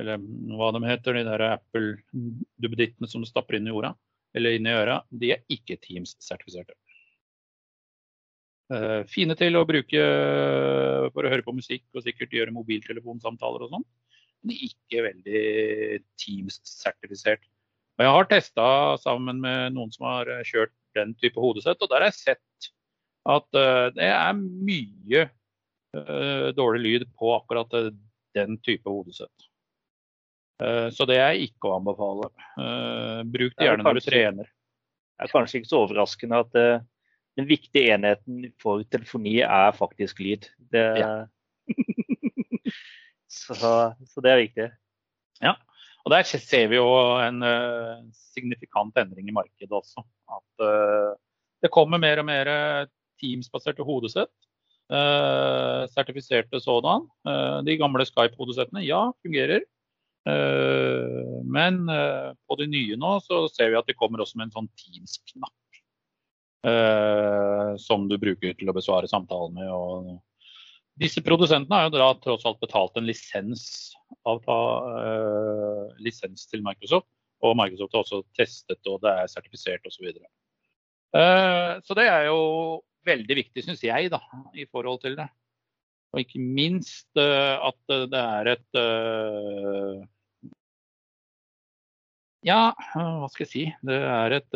Eller 0.00 0.22
hva 0.56 0.70
de 0.72 0.80
heter, 0.88 1.18
de 1.18 1.26
der 1.28 1.44
Apple-duppedittene 1.50 3.10
som 3.10 3.26
stapper 3.28 3.58
inn 3.58 3.68
i 3.68 3.74
jorda. 3.74 3.92
Eller 4.32 4.56
inn 4.56 4.70
i 4.70 4.72
øra. 4.72 5.02
De 5.10 5.34
er 5.34 5.44
ikke 5.52 5.76
Teams-sertifiserte. 5.84 6.78
Uh, 8.72 9.02
fine 9.10 9.36
til 9.36 9.58
å 9.58 9.66
bruke 9.68 10.00
for 11.12 11.26
å 11.26 11.32
høre 11.34 11.44
på 11.44 11.52
musikk 11.58 11.84
og 11.92 12.06
sikkert 12.06 12.32
gjøre 12.32 12.54
mobiltelefonsamtaler 12.54 13.66
og 13.66 13.74
sånn 13.74 13.90
men 14.44 14.62
ikke 14.66 15.04
veldig 15.04 15.40
Teams-sertifisert. 16.20 17.42
Og 17.98 18.06
Jeg 18.06 18.14
har 18.16 18.28
testa 18.30 18.66
sammen 19.02 19.42
med 19.42 19.74
noen 19.76 19.90
som 19.92 20.06
har 20.08 20.30
eh, 20.32 20.44
kjørt 20.48 20.72
den 20.96 21.12
type 21.20 21.40
hodesett, 21.40 21.80
og 21.80 21.90
der 21.90 22.00
har 22.00 22.10
jeg 22.10 22.18
sett 22.18 22.70
at 23.30 23.46
uh, 23.52 23.92
det 23.92 24.06
er 24.08 24.30
mye 24.34 25.26
uh, 25.28 26.48
dårlig 26.56 26.80
lyd 26.80 27.04
på 27.20 27.34
akkurat 27.36 27.76
den 28.34 28.56
type 28.64 28.88
hodesett. 28.88 29.46
Så 30.92 31.06
det 31.08 31.16
er 31.16 31.38
ikke 31.40 31.70
å 31.70 31.78
anbefale. 31.78 32.26
bruk 33.32 33.54
det 33.56 33.64
gjerne 33.64 33.84
når 33.86 33.96
du 33.96 34.02
trener. 34.04 34.48
Det 35.16 35.24
er 35.24 35.30
kanskje 35.32 35.62
ikke 35.62 35.70
så 35.70 35.78
overraskende 35.86 36.40
at 36.44 36.50
den 37.40 37.46
viktige 37.48 37.94
enheten 37.94 38.50
for 38.60 38.84
telefoni 38.92 39.38
er 39.40 39.72
faktisk 39.72 40.20
lyd. 40.20 40.50
Det, 40.74 40.84
ja. 41.00 41.08
Så, 43.30 43.54
så, 43.54 44.22
det 44.24 44.30
er 44.30 44.42
viktig. 44.42 44.68
Ja, 45.40 45.54
og 46.04 46.12
der 46.14 46.26
ser 46.26 46.70
vi 46.72 46.78
jo 46.80 46.88
en 47.22 47.44
uh, 47.46 48.02
signifikant 48.34 48.96
endring 48.98 49.30
i 49.30 49.34
markedet 49.34 49.70
også. 49.70 50.02
At 50.30 50.64
uh, 50.66 51.14
det 51.62 51.70
kommer 51.70 52.02
mer 52.02 52.22
og 52.22 52.26
mer 52.26 52.50
Teams-baserte 53.20 53.86
hodesett. 53.86 54.32
Uh, 54.90 55.86
sertifiserte 55.94 56.58
sådan. 56.58 57.06
de 57.66 57.76
gamle 57.78 58.06
Skype-hodesettene, 58.08 58.82
ja, 58.82 59.10
fungerer. 59.22 59.62
men 61.44 61.76
på 62.44 62.56
de 62.60 62.66
nye 62.68 62.96
nå 63.00 63.12
så 63.24 63.38
ser 63.48 63.70
vi 63.70 63.78
at 63.78 63.86
de 63.88 63.94
kommer 63.96 64.20
også 64.20 64.36
med 64.36 64.48
en 64.48 64.52
sånn 64.52 64.68
Teams-knapp. 64.76 65.56
som 67.80 68.04
du 68.08 68.18
bruker 68.20 68.52
til 68.52 68.68
å 68.68 68.74
besvare 68.76 69.08
samtalen 69.08 69.54
med 69.56 69.70
og 69.72 70.10
disse 71.00 71.22
produsentene 71.24 71.78
har 71.78 71.88
jo 71.88 71.96
da 71.96 72.10
tross 72.20 72.44
alt 72.48 72.60
betalt 72.60 72.98
en 72.98 73.08
lisens, 73.08 73.62
uh, 74.28 75.88
lisens 76.02 76.46
til 76.50 76.64
Microsoft. 76.66 77.08
Og 77.40 77.56
Microsoft 77.56 77.96
har 77.96 78.04
også 78.04 78.20
testet, 78.36 78.80
og 78.84 79.00
det 79.04 79.12
er 79.16 79.30
sertifisert 79.32 79.86
osv. 79.88 80.10
Så, 80.12 80.24
uh, 81.16 81.80
så 81.86 81.96
det 81.96 82.06
er 82.10 82.28
jo 82.28 82.40
veldig 83.08 83.38
viktig, 83.38 83.64
syns 83.64 83.84
jeg, 83.86 84.10
da, 84.12 84.20
i 84.52 84.66
forhold 84.68 85.00
til 85.06 85.16
det. 85.16 85.28
Og 86.12 86.20
ikke 86.24 86.42
minst 86.42 87.08
uh, 87.16 87.56
at 87.70 87.80
det 88.12 88.24
er 88.24 88.54
et 88.56 88.82
Ja, 92.40 92.72
hva 92.96 93.28
skal 93.28 93.44
jeg 93.44 93.50
si. 93.50 93.64
Det 93.84 93.96
er 94.00 94.32
et 94.38 94.54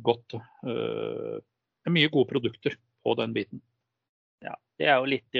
godt 0.00 0.38
uh, 0.64 1.36
Mye 1.92 2.08
gode 2.10 2.28
produkter 2.30 2.74
på 3.04 3.12
den 3.20 3.34
biten. 3.36 3.60
Ja, 4.46 4.54
det 4.78 4.88
er 4.90 5.00
jo 5.00 5.10
litt 5.10 5.38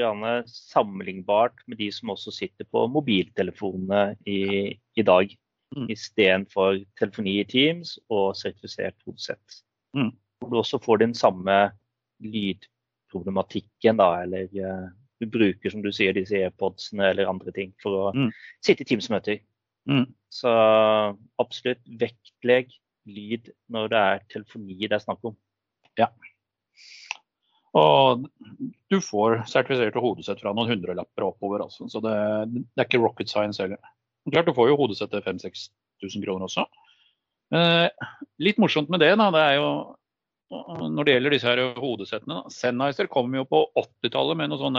sammenlignbart 0.50 1.62
med 1.70 1.78
de 1.78 1.90
som 1.94 2.12
også 2.14 2.34
sitter 2.34 2.66
på 2.72 2.86
mobiltelefonene 2.90 4.16
i, 4.26 4.74
i 4.74 5.06
dag. 5.06 5.32
Mm. 5.76 5.88
Istedenfor 5.92 6.78
telefoni 6.98 7.40
i 7.40 7.48
Teams 7.48 7.96
og 8.12 8.36
sertifisert 8.38 8.96
hodesett. 9.06 9.60
Mm. 9.96 10.12
Hvor 10.40 10.52
du 10.52 10.60
også 10.60 10.80
får 10.82 11.02
den 11.02 11.14
samme 11.16 11.56
lydproblematikken, 12.24 13.98
da, 14.00 14.22
eller 14.24 14.48
uh, 14.62 14.88
du 15.20 15.28
bruker 15.32 15.72
som 15.72 15.82
du 15.84 15.90
sier, 15.94 16.14
disse 16.16 16.38
airpodsene 16.38 17.10
eller 17.10 17.30
andre 17.30 17.52
ting 17.56 17.74
for 17.82 17.98
å 17.98 18.14
mm. 18.16 18.30
sitte 18.64 18.84
i 18.84 18.90
Teams-møter. 18.90 19.42
Mm. 19.90 20.06
Så 20.32 20.52
absolutt 21.40 21.82
vektlegg 22.00 22.74
lyd 23.06 23.52
når 23.72 23.92
det 23.92 24.00
er 24.02 24.24
telefoni 24.32 24.80
det 24.82 24.96
er 24.98 25.04
snakk 25.04 25.22
om. 25.30 25.36
Ja. 25.98 26.10
Og 27.76 28.24
du 28.90 28.98
får 29.04 29.42
sertifiserte 29.50 30.00
hodesett 30.00 30.40
fra 30.40 30.54
noen 30.56 30.70
hundrelapper 30.72 31.26
oppover, 31.26 31.66
altså. 31.66 31.88
så 31.92 32.00
det, 32.04 32.16
det, 32.54 32.64
er 32.78 32.88
ikke 32.88 33.02
rocket 33.02 33.32
science 33.32 33.60
heller. 33.62 33.80
Klart 34.30 34.48
du 34.48 34.56
får 34.56 34.70
jo 34.70 34.78
hodesett 34.80 35.12
til 35.12 35.24
5000-6000 35.26 36.24
kroner 36.24 36.48
også. 36.48 36.64
Eh, 37.54 38.08
litt 38.42 38.58
morsomt 38.62 38.90
med 38.90 39.04
det, 39.04 39.12
da, 39.20 39.28
det 39.34 39.44
er 39.44 39.58
jo 39.60 39.70
når 40.46 41.06
det 41.06 41.14
gjelder 41.16 41.34
disse 41.34 41.48
her 41.50 41.62
hodesettene. 41.82 42.42
Sennheiser 42.54 43.08
kom 43.10 43.32
jo 43.34 43.42
på 43.50 43.64
80-tallet 43.82 44.38
med 44.38 44.52
noe 44.52 44.60
sånn 44.60 44.78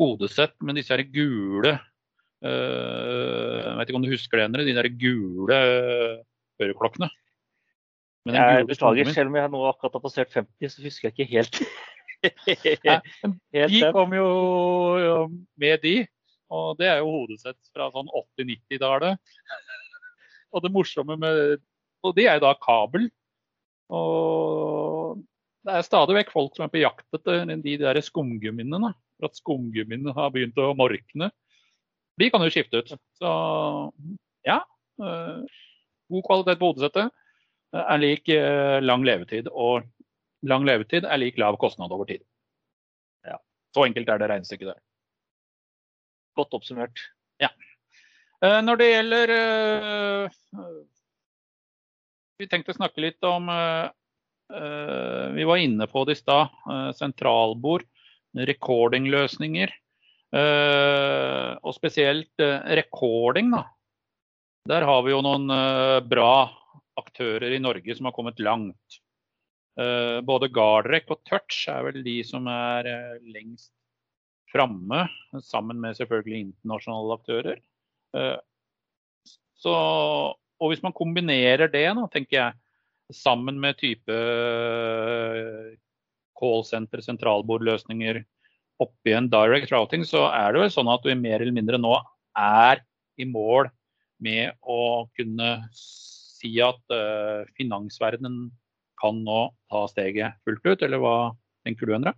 hodesett 0.00 0.54
med 0.64 0.78
disse 0.80 0.94
her 0.94 1.02
gule 1.12 1.74
uh, 1.76 3.58
Jeg 3.60 3.74
vet 3.76 3.90
ikke 3.90 3.98
om 4.00 4.06
du 4.06 4.14
husker 4.14 4.40
det, 4.40 4.46
Endre? 4.48 4.64
De 4.64 4.76
der 4.76 4.88
gule 4.96 5.58
øreklokkene. 6.62 7.10
Jeg 8.32 8.64
beklager, 8.70 9.10
selv 9.12 9.28
om 9.28 9.36
jeg 9.36 9.52
nå 9.52 9.66
akkurat 9.68 9.98
har 9.98 10.02
passert 10.06 10.32
50, 10.32 10.72
så 10.72 10.86
husker 10.86 11.10
jeg 11.10 11.14
ikke 11.18 11.32
helt. 11.34 11.60
de 13.54 13.80
kom 13.96 14.14
jo 14.16 14.28
med 15.60 15.82
de, 15.84 15.94
og 16.54 16.78
det 16.78 16.88
er 16.90 17.02
jo 17.02 17.12
hodesett 17.12 17.58
fra 17.74 17.90
sånn 17.94 18.10
80-90-tallet. 18.10 19.20
og 20.54 20.64
det 20.64 20.72
morsomme 20.74 21.18
med 21.18 21.62
Og 22.04 22.12
de 22.16 22.26
er 22.28 22.38
jo 22.38 22.44
da 22.44 22.52
kabel. 22.60 23.08
Og 23.94 25.22
det 25.64 25.78
er 25.78 25.86
stadig 25.86 26.18
vekk 26.18 26.34
folk 26.34 26.56
som 26.56 26.66
er 26.66 26.72
på 26.72 26.82
jakt 26.82 27.16
etter 27.16 27.48
de 27.64 27.78
der 27.80 28.00
skumgummiene. 28.04 28.92
For 29.16 29.30
at 29.30 29.40
skumgummiene 29.40 30.12
har 30.16 30.32
begynt 30.34 30.60
å 30.60 30.74
morkne. 30.76 31.30
De 32.20 32.28
kan 32.30 32.44
jo 32.44 32.52
skifte 32.52 32.82
ut. 32.82 32.92
Så 33.18 33.32
ja. 34.46 34.60
Eh, 35.00 35.40
god 36.12 36.26
kvalitet 36.28 36.60
på 36.60 36.70
hodesettet 36.70 37.08
er 37.74 38.02
lik 38.02 38.28
eh, 38.30 38.78
lang 38.84 39.06
levetid. 39.06 39.48
Og 39.50 39.88
lang 40.44 40.66
levetid 40.68 41.06
er 41.08 41.20
lik 41.20 41.38
lav 41.40 41.58
kostnad 41.60 41.92
over 41.94 42.08
tid. 42.08 42.22
Ja. 43.26 43.38
Så 43.74 43.86
enkelt 43.88 44.10
er 44.12 44.20
det 44.20 44.30
regnestykket 44.30 44.72
der. 44.72 44.80
Godt 46.38 46.56
oppsummert. 46.56 47.04
Ja. 47.42 47.50
Eh, 48.42 48.60
når 48.64 48.80
det 48.80 48.90
gjelder 48.90 49.34
Vi 52.40 52.48
tenkte 52.50 52.74
å 52.74 52.78
snakke 52.80 53.02
litt 53.04 53.22
om 53.24 53.46
Vi 53.48 55.46
var 55.48 55.62
inne 55.62 55.86
på 55.88 56.02
det 56.04 56.18
i 56.18 56.20
stad. 56.20 56.52
Sentralbord, 56.98 57.86
recordingløsninger. 58.36 59.72
Og 60.34 61.72
spesielt 61.74 62.44
recording, 62.78 63.54
da. 63.54 63.62
Der 64.68 64.84
har 64.84 65.00
vi 65.06 65.14
jo 65.14 65.22
noen 65.24 65.48
bra 66.10 66.50
aktører 67.00 67.54
i 67.54 67.62
Norge 67.62 67.96
som 67.96 68.10
har 68.10 68.14
kommet 68.16 68.42
langt. 68.42 69.00
Uh, 69.74 70.20
både 70.22 70.52
Gardrek 70.54 71.08
og 71.10 71.24
Touch 71.26 71.64
er 71.66 71.82
vel 71.88 72.04
de 72.06 72.20
som 72.26 72.46
er 72.46 72.86
uh, 72.86 73.22
lengst 73.34 73.72
framme, 74.52 75.08
sammen 75.42 75.80
med 75.82 75.96
selvfølgelig 75.98 76.44
internasjonale 76.44 77.16
aktører. 77.18 77.58
Uh, 78.14 78.38
så, 79.58 79.74
og 80.62 80.70
hvis 80.70 80.84
man 80.84 80.94
kombinerer 80.94 81.66
det, 81.72 81.88
nå, 81.96 82.06
tenker 82.12 82.38
jeg, 82.38 82.60
sammen 83.14 83.58
med 83.60 83.76
type 83.76 84.14
callsenter, 86.38 87.02
sentralbordløsninger 87.04 88.22
oppi 88.80 89.12
en 89.12 89.26
direct 89.30 89.74
routing, 89.74 90.06
så 90.08 90.28
er 90.30 90.54
det 90.54 90.62
vel 90.62 90.72
sånn 90.72 90.88
at 90.92 91.04
vi 91.04 91.18
mer 91.18 91.42
eller 91.42 91.54
mindre 91.54 91.80
nå 91.82 91.92
er 92.38 92.80
i 93.20 93.26
mål 93.28 93.68
med 94.24 94.56
å 94.62 95.04
kunne 95.18 95.50
si 95.76 96.56
at 96.64 96.96
finansverdenen 97.58 98.48
kan 99.04 99.20
nå 99.26 99.40
ta 99.68 99.84
steget 99.92 100.40
fullt 100.46 100.64
ut, 100.64 100.84
eller 100.86 101.02
hva 101.02 101.16
tenker 101.66 101.88
du, 101.88 101.94
Endre? 101.96 102.14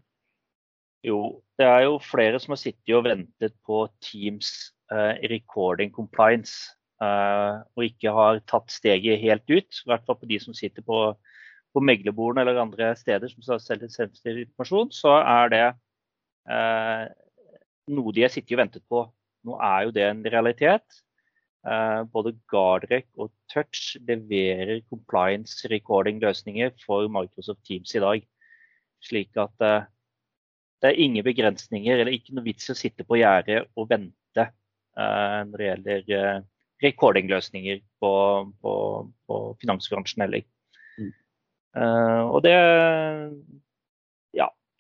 Jo, 1.07 1.43
det 1.59 1.67
er 1.67 1.85
jo 1.87 1.99
flere 2.03 2.39
som 2.43 2.55
har 2.55 2.61
sittet 2.61 2.95
og 2.97 3.05
ventet 3.07 3.55
på 3.67 3.85
Teams 4.03 4.73
uh, 4.93 5.15
recording 5.31 5.93
compliance. 5.95 6.73
Uh, 6.97 7.61
og 7.77 7.85
ikke 7.91 8.13
har 8.17 8.41
tatt 8.49 8.73
steget 8.73 9.21
helt 9.21 9.45
ut. 9.51 9.83
I 9.83 9.91
hvert 9.91 10.07
fall 10.07 10.19
på 10.21 10.31
de 10.31 10.39
som 10.43 10.57
sitter 10.57 10.85
på, 10.87 11.01
på 11.77 11.83
meglerbordene 11.85 12.47
eller 12.47 12.63
andre 12.63 12.95
steder 12.99 13.31
som 13.31 13.45
selger 13.61 13.93
sensitiv 13.93 14.41
informasjon, 14.47 14.91
så 14.97 15.19
er 15.21 15.53
det 15.53 15.65
uh, 16.49 17.05
noe 17.93 18.15
de 18.17 18.25
har 18.25 18.33
sittet 18.33 18.57
og 18.57 18.65
ventet 18.65 18.87
på. 18.89 19.05
Nå 19.47 19.59
er 19.63 19.87
jo 19.87 19.95
det 19.95 20.07
en 20.09 20.25
realitet. 20.27 21.03
Eh, 21.67 22.01
både 22.15 22.31
Gardrek 22.47 23.09
og 23.19 23.33
Touch 23.51 23.97
leverer 24.07 24.85
compliance 24.87 25.67
recording-løsninger 25.71 26.77
for 26.85 27.09
Microsoft 27.11 27.65
Teams 27.67 27.95
i 27.97 28.03
dag. 28.05 28.27
Slik 29.03 29.35
at 29.41 29.65
eh, 29.67 29.89
det 30.83 30.93
er 30.93 31.01
ingen 31.03 31.27
begrensninger 31.27 31.99
eller 31.99 32.15
ikke 32.15 32.37
noe 32.37 32.47
vits 32.47 32.69
i 32.69 32.75
å 32.75 32.79
sitte 32.79 33.07
på 33.09 33.19
gjerdet 33.19 33.65
og 33.75 33.89
vente 33.91 34.45
eh, 34.45 35.41
når 35.49 35.57
det 35.57 35.71
gjelder 35.71 36.47
recording-løsninger 36.85 37.83
på, 37.99 38.13
på, 38.63 38.73
på, 39.27 39.43
finansbransjen 39.63 40.27
heller. 40.27 40.45
Mm. 40.97 41.13
og 42.33 42.39
det 42.45 42.53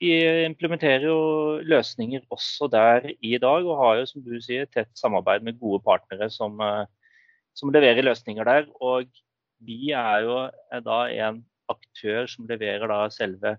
implementerer 0.00 1.06
jo 1.08 1.60
løsninger 1.64 2.26
også 2.30 2.68
der 2.68 3.10
i 3.20 3.38
dag, 3.38 3.64
og 3.64 3.78
har 3.80 4.00
jo 4.00 4.06
som 4.06 4.24
du 4.24 4.36
sier, 4.40 4.66
tett 4.66 4.90
samarbeid 4.94 5.42
med 5.42 5.58
gode 5.60 5.82
partnere 5.84 6.28
som, 6.30 6.60
eh, 6.60 6.84
som 7.54 7.72
leverer 7.72 8.04
løsninger 8.04 8.44
der. 8.44 8.66
Og 8.80 9.08
vi 9.64 9.92
er 9.92 10.20
jo 10.26 10.36
eh, 10.46 10.80
da 10.84 11.06
en 11.08 11.44
aktør 11.68 12.26
som 12.28 12.46
leverer 12.46 12.86
da 12.88 13.08
selve 13.10 13.56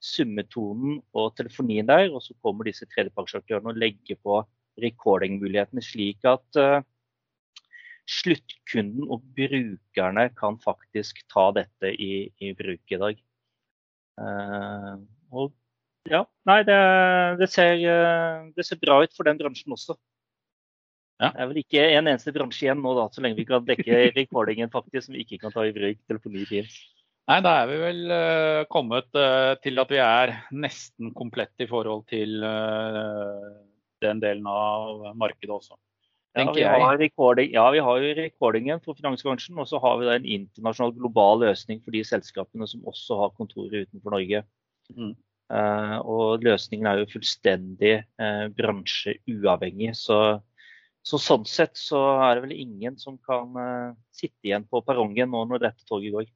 summetonen 0.00 1.00
og 1.12 1.34
telefonien 1.36 1.86
der. 1.86 2.08
Og 2.14 2.22
så 2.22 2.34
kommer 2.42 2.64
disse 2.64 2.86
tredjepartsaktørene 2.94 3.74
og 3.74 3.80
legger 3.80 4.16
på 4.22 4.40
recording-mulighetene, 4.80 5.82
slik 5.84 6.24
at 6.24 6.56
uh, 6.56 6.80
sluttkunden 8.08 9.10
og 9.10 9.24
brukerne 9.36 10.28
kan 10.38 10.56
faktisk 10.62 11.20
ta 11.28 11.50
dette 11.58 11.90
i, 11.92 12.30
i 12.40 12.52
bruk 12.56 12.94
i 12.94 13.00
dag. 13.02 13.20
Uh, 14.20 15.02
og 15.34 15.52
ja, 16.08 16.22
nei, 16.48 16.60
det, 16.64 16.78
det, 17.40 17.48
ser, 17.52 17.74
eh, 17.76 18.46
det, 18.56 18.64
ser, 18.64 18.80
bra 18.80 19.02
ut 19.04 19.12
for 19.16 19.28
den 19.28 19.40
bransjen 19.40 19.74
også. 19.76 19.98
Ja. 21.20 21.34
Det 21.34 21.42
er 21.42 21.50
vel 21.50 21.60
ikke 21.60 21.82
en 21.84 22.08
eneste 22.08 22.32
bransje 22.32 22.64
igjen 22.64 22.80
nå, 22.80 22.94
da, 22.96 23.10
så 23.12 23.20
lenge 23.20 23.36
vi 23.36 23.48
kan 23.48 23.66
dekke 23.66 24.06
recordingen 24.20 24.72
faktisk, 24.72 25.08
som 25.08 25.18
vi 25.18 25.26
ikke 25.26 25.42
kan 25.42 25.52
ta 25.52 25.66
i 25.68 25.74
bruk 25.76 26.00
telefoni 26.08 26.46
i 26.46 26.48
Teams. 26.48 26.78
Nei, 27.28 27.36
da 27.44 27.52
er 27.60 27.68
vi 27.68 27.76
vel 27.78 28.00
uh, 28.10 28.62
kommet 28.72 29.06
uh, 29.14 29.52
til 29.62 29.78
at 29.78 29.92
vi 29.92 30.00
er 30.02 30.32
nesten 30.56 31.12
komplett 31.14 31.62
i 31.62 31.68
forhold 31.70 32.08
til 32.10 32.40
uh, 32.42 33.52
den 34.02 34.22
delen 34.24 34.48
av 34.50 35.12
markedet 35.20 35.52
også. 35.60 35.76
Ja 36.38 36.46
vi, 36.54 36.62
ja, 36.62 37.64
vi 37.74 37.82
har 37.82 38.02
jo 38.02 38.10
recordingen 38.14 38.80
for 38.84 38.94
finansbransjen, 38.94 39.58
og 39.58 39.66
så 39.66 39.80
har 39.82 39.96
vi 39.98 40.10
en 40.10 40.26
internasjonal 40.38 40.94
global 40.94 41.42
løsning 41.42 41.80
for 41.82 41.94
de 41.94 42.04
selskapene 42.06 42.68
som 42.70 42.86
også 42.86 43.18
har 43.18 43.32
kontorer 43.38 43.82
utenfor 43.82 44.14
Norge. 44.14 44.44
Mm. 44.94 45.16
Uh, 45.50 45.98
og 46.06 46.44
løsningen 46.46 46.86
er 46.86 47.00
jo 47.00 47.08
fullstendig 47.10 47.96
uh, 48.22 48.46
bransjeuavhengig. 48.54 49.96
Så, 49.98 50.18
så, 51.02 51.18
sånn 51.18 51.46
sett 51.48 51.74
så 51.80 51.98
er 52.22 52.38
det 52.38 52.44
vel 52.44 52.54
ingen 52.54 52.98
som 53.00 53.16
kan 53.26 53.50
uh, 53.58 53.96
sitte 54.14 54.46
igjen 54.46 54.68
på 54.70 54.82
perrongen 54.86 55.32
nå 55.34 55.42
når 55.50 55.64
dette 55.66 55.88
toget 55.90 56.14
går. 56.14 56.30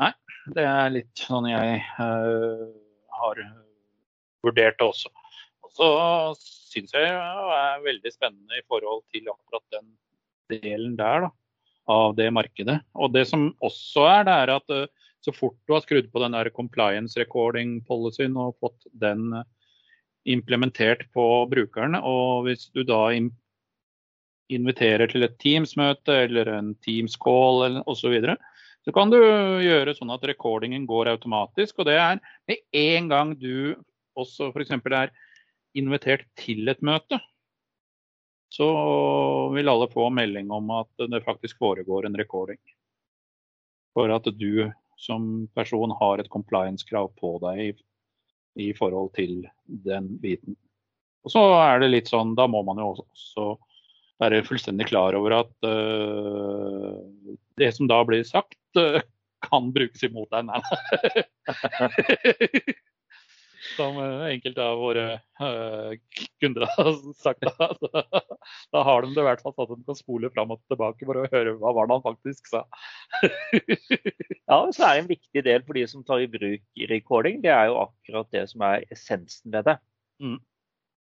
Nei, 0.00 0.12
det 0.52 0.66
er 0.68 0.92
litt 0.92 1.24
sånn 1.24 1.48
jeg 1.48 1.80
har 1.96 3.40
vurdert 4.44 4.78
det 4.80 4.86
også. 4.86 5.10
Og 5.64 5.72
så 5.76 5.88
syns 6.70 6.94
jeg 6.96 7.08
det 7.08 7.56
er 7.56 7.82
veldig 7.84 8.12
spennende 8.12 8.60
i 8.60 8.64
forhold 8.68 9.02
til 9.12 9.28
akkurat 9.28 9.64
den 9.76 9.90
delen 10.52 10.96
der 11.00 11.26
da, 11.26 11.30
av 11.92 12.16
det 12.16 12.30
markedet. 12.32 12.78
Og 12.96 13.12
det 13.12 13.26
som 13.28 13.50
også 13.64 14.06
er, 14.08 14.24
det 14.28 14.38
er 14.38 14.54
at 14.56 14.74
så 15.24 15.32
fort 15.36 15.58
du 15.66 15.74
har 15.74 15.84
skrudd 15.84 16.08
på 16.12 16.22
den 16.22 16.36
der 16.36 16.50
compliance 16.54 17.18
recording 17.20 17.80
policyen 17.88 18.38
og 18.40 18.56
fått 18.62 18.88
den 18.92 19.32
eh, 19.36 19.46
implementert 20.28 21.06
på 21.14 21.26
brukeren, 21.50 21.96
og 21.96 22.46
hvis 22.46 22.68
du 22.74 22.82
da 22.84 23.08
inviterer 24.50 25.08
til 25.08 25.24
et 25.24 25.38
Teams-møte 25.40 26.16
eller 26.26 26.50
en 26.52 26.74
Teams-call 26.84 27.80
osv., 27.80 28.02
så, 28.02 28.12
videre, 28.12 28.36
så 28.84 28.92
kan 28.96 29.12
du 29.12 29.18
gjøre 29.20 29.94
sånn 29.96 30.12
at 30.12 30.24
recordingen 30.28 30.86
går 30.88 31.12
automatisk. 31.14 31.80
Og 31.80 31.88
det 31.88 31.96
er 32.00 32.20
med 32.48 32.60
en 32.76 33.08
gang 33.12 33.34
du 33.40 33.76
også 34.18 34.50
f.eks. 34.52 34.76
er 34.76 35.12
invitert 35.78 36.26
til 36.40 36.68
et 36.68 36.82
møte, 36.84 37.20
så 38.50 38.68
vil 39.54 39.70
alle 39.70 39.86
få 39.92 40.08
melding 40.10 40.50
om 40.50 40.72
at 40.80 41.08
det 41.12 41.22
faktisk 41.24 41.60
foregår 41.62 42.08
en 42.08 42.18
recording. 42.18 42.58
For 43.94 44.10
at 44.10 44.26
du 44.36 44.66
som 45.00 45.48
person 45.56 45.92
har 45.96 46.20
et 46.20 46.28
compliance-krav 46.32 47.10
på 47.20 47.36
deg 47.44 47.78
i 48.60 48.70
forhold 48.76 49.14
til 49.16 49.46
den 49.86 50.10
biten. 50.20 50.56
Og 51.24 51.32
så 51.32 51.42
er 51.60 51.80
det 51.80 51.92
litt 51.92 52.10
sånn, 52.10 52.34
da 52.36 52.46
må 52.50 52.62
man 52.66 52.80
jo 52.80 52.92
også 52.94 53.54
være 54.20 54.42
fullstendig 54.44 54.90
klar 54.90 55.16
over 55.16 55.38
at 55.38 55.52
uh, 55.64 57.00
det 57.60 57.70
som 57.76 57.88
da 57.88 58.02
blir 58.04 58.24
sagt, 58.28 58.58
uh, 58.76 59.00
kan 59.44 59.70
brukes 59.72 60.04
imot 60.04 60.28
deg. 60.34 60.48
Nei, 60.50 60.60
Som 63.76 63.98
uh, 64.00 64.26
enkelte 64.30 64.64
av 64.64 64.78
våre 64.80 65.04
kunder 66.40 66.66
har 66.74 66.90
sagt. 67.24 67.44
Da, 67.44 67.68
da, 67.80 68.22
da 68.72 68.82
har 68.86 69.04
de 69.04 69.14
det 69.14 69.22
i 69.22 69.26
hvert 69.26 69.42
fall 69.44 69.54
sånn 69.56 69.66
at 69.66 69.72
de 69.74 69.88
kan 69.88 69.98
spole 69.98 70.30
fram 70.34 70.54
og 70.54 70.62
tilbake 70.70 71.08
for 71.08 71.20
å 71.20 71.26
høre 71.32 71.56
hva 71.60 71.74
var 71.76 71.88
det 71.88 71.98
han 71.98 72.06
faktisk 72.06 72.52
sa. 72.52 72.64
ja, 74.50 74.58
så 74.72 74.86
er 74.86 74.94
det 74.94 75.02
en 75.02 75.12
viktig 75.12 75.44
del 75.46 75.64
for 75.66 75.78
de 75.78 75.86
som 75.92 76.04
tar 76.06 76.24
i 76.24 76.30
bruk 76.30 76.84
recording. 76.92 77.40
Det 77.44 77.52
er 77.54 77.70
jo 77.70 77.80
akkurat 77.84 78.30
det 78.36 78.46
som 78.52 78.64
er 78.68 78.86
essensen 78.92 79.52
ved 79.54 79.68
det. 79.68 79.76
Mm. 80.20 80.38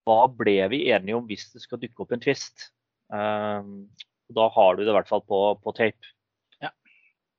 Hva 0.05 0.19
ble 0.29 0.59
vi 0.73 0.85
enige 0.93 1.17
om 1.17 1.25
hvis 1.29 1.47
det 1.53 1.63
skal 1.63 1.81
dukke 1.81 2.05
opp 2.05 2.13
en 2.13 2.21
tvist? 2.21 2.69
Um, 3.13 3.87
da 4.33 4.47
har 4.53 4.75
du 4.75 4.83
det 4.83 4.91
i 4.91 4.97
hvert 4.97 5.09
fall 5.09 5.23
på, 5.25 5.39
på 5.61 5.73
tape. 5.77 6.14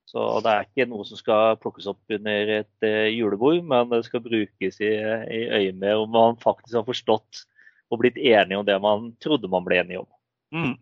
Så 0.07 0.23
det 0.45 0.53
er 0.53 0.66
ikke 0.69 0.87
noe 0.87 1.05
som 1.09 1.19
skal 1.19 1.57
plukkes 1.59 1.88
opp 1.90 2.14
under 2.14 2.53
et 2.61 2.87
uh, 2.87 3.09
julebord, 3.11 3.59
men 3.66 3.90
det 3.90 4.05
skal 4.07 4.23
brukes 4.23 4.79
i, 4.79 4.92
i 4.92 5.40
øyemed 5.59 6.05
om 6.05 6.12
man 6.14 6.38
faktisk 6.42 6.79
har 6.79 6.87
forstått 6.87 7.42
og 7.90 8.01
blitt 8.03 8.19
enig 8.19 8.59
om 8.59 8.66
det 8.66 8.77
man 8.83 9.11
trodde 9.23 9.51
man 9.51 9.66
ble 9.66 9.81
enig 9.83 9.99
om. 10.01 10.09
Mm. 10.55 10.75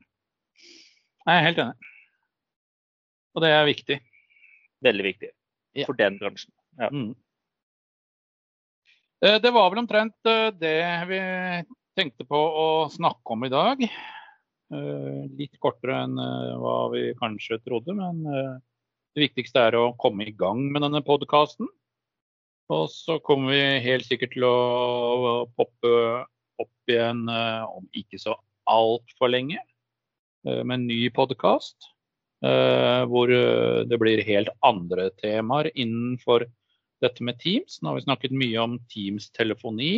Jeg 1.25 1.35
er 1.35 1.47
helt 1.49 1.63
enig. 1.65 1.91
Og 3.35 3.45
det 3.45 3.51
er 3.51 3.69
viktig. 3.69 3.99
Veldig 4.85 5.07
viktig 5.09 5.31
ja. 5.31 5.87
for 5.89 5.99
den 5.99 6.19
bransjen. 6.21 6.53
Ja. 6.79 6.91
Mm. 6.93 7.15
Eh, 9.25 9.39
det 9.43 9.53
var 9.55 9.71
vel 9.73 9.83
omtrent 9.85 10.31
eh, 10.31 10.51
det 10.61 10.77
vi 11.11 11.21
tenkte 11.99 12.27
på 12.29 12.37
å 12.39 12.69
snakke 12.93 13.37
om 13.37 13.47
i 13.47 13.53
dag. 13.53 13.83
Eh, 13.85 15.25
litt 15.39 15.59
kortere 15.63 16.05
enn 16.05 16.21
eh, 16.21 16.55
hva 16.61 16.77
vi 16.95 17.09
kanskje 17.19 17.61
trodde, 17.65 17.97
men 17.97 18.23
eh, 18.29 18.55
det 19.15 19.29
viktigste 19.29 19.63
er 19.69 19.77
å 19.79 19.95
komme 20.01 20.27
i 20.29 20.35
gang 20.35 20.67
med 20.73 20.85
denne 20.85 21.03
podkasten. 21.07 21.69
Og 22.73 22.89
så 22.93 23.19
kommer 23.25 23.53
vi 23.53 23.85
helt 23.85 24.07
sikkert 24.09 24.33
til 24.35 24.47
å 24.49 25.45
poppe 25.57 25.93
opp 26.63 26.91
igjen 26.91 27.27
om 27.29 27.87
ikke 27.97 28.21
så 28.23 28.37
altfor 28.71 29.33
lenge 29.35 29.61
med 30.45 30.75
en 30.79 30.87
ny 30.89 31.03
podkast. 31.15 31.91
Hvor 32.41 33.31
det 33.89 33.99
blir 34.01 34.25
helt 34.25 34.51
andre 34.65 35.11
temaer 35.21 35.71
innenfor 35.73 36.47
dette 37.05 37.25
med 37.25 37.39
Teams. 37.41 37.79
Nå 37.81 37.93
har 37.93 38.01
vi 38.01 38.07
snakket 38.07 38.37
mye 38.37 38.65
om 38.65 38.79
Teams-telefoni. 38.93 39.93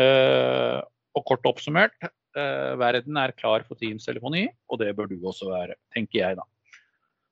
Og 0.00 1.28
kort 1.28 1.48
oppsummert, 1.48 1.96
Eh, 2.38 2.72
verden 2.78 3.16
er 3.18 3.32
klar 3.36 3.64
for 3.66 3.78
Teams-telefoni, 3.80 4.46
og 4.68 4.80
det 4.82 4.92
bør 4.96 5.08
du 5.10 5.16
også 5.26 5.48
være, 5.50 5.78
tenker 5.94 6.20
jeg 6.20 6.38
da. 6.38 6.44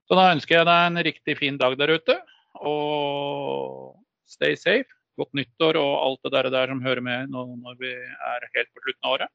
Så 0.07 0.15
da 0.19 0.29
ønsker 0.35 0.61
jeg 0.61 0.69
deg 0.69 0.83
en 0.87 1.03
riktig 1.09 1.35
fin 1.39 1.57
dag 1.59 1.75
der 1.79 1.97
ute, 1.99 2.15
og 2.63 3.97
stay 4.31 4.55
safe. 4.59 4.89
Godt 5.17 5.33
nyttår 5.39 5.79
og 5.81 5.93
alt 6.05 6.27
det 6.27 6.33
der, 6.35 6.51
der 6.53 6.71
som 6.71 6.83
hører 6.85 7.01
med 7.01 7.31
når 7.33 7.79
vi 7.81 7.91
er 7.91 8.49
helt 8.55 8.71
på 8.75 8.83
slutten 8.85 9.09
av 9.09 9.15
året. 9.17 9.33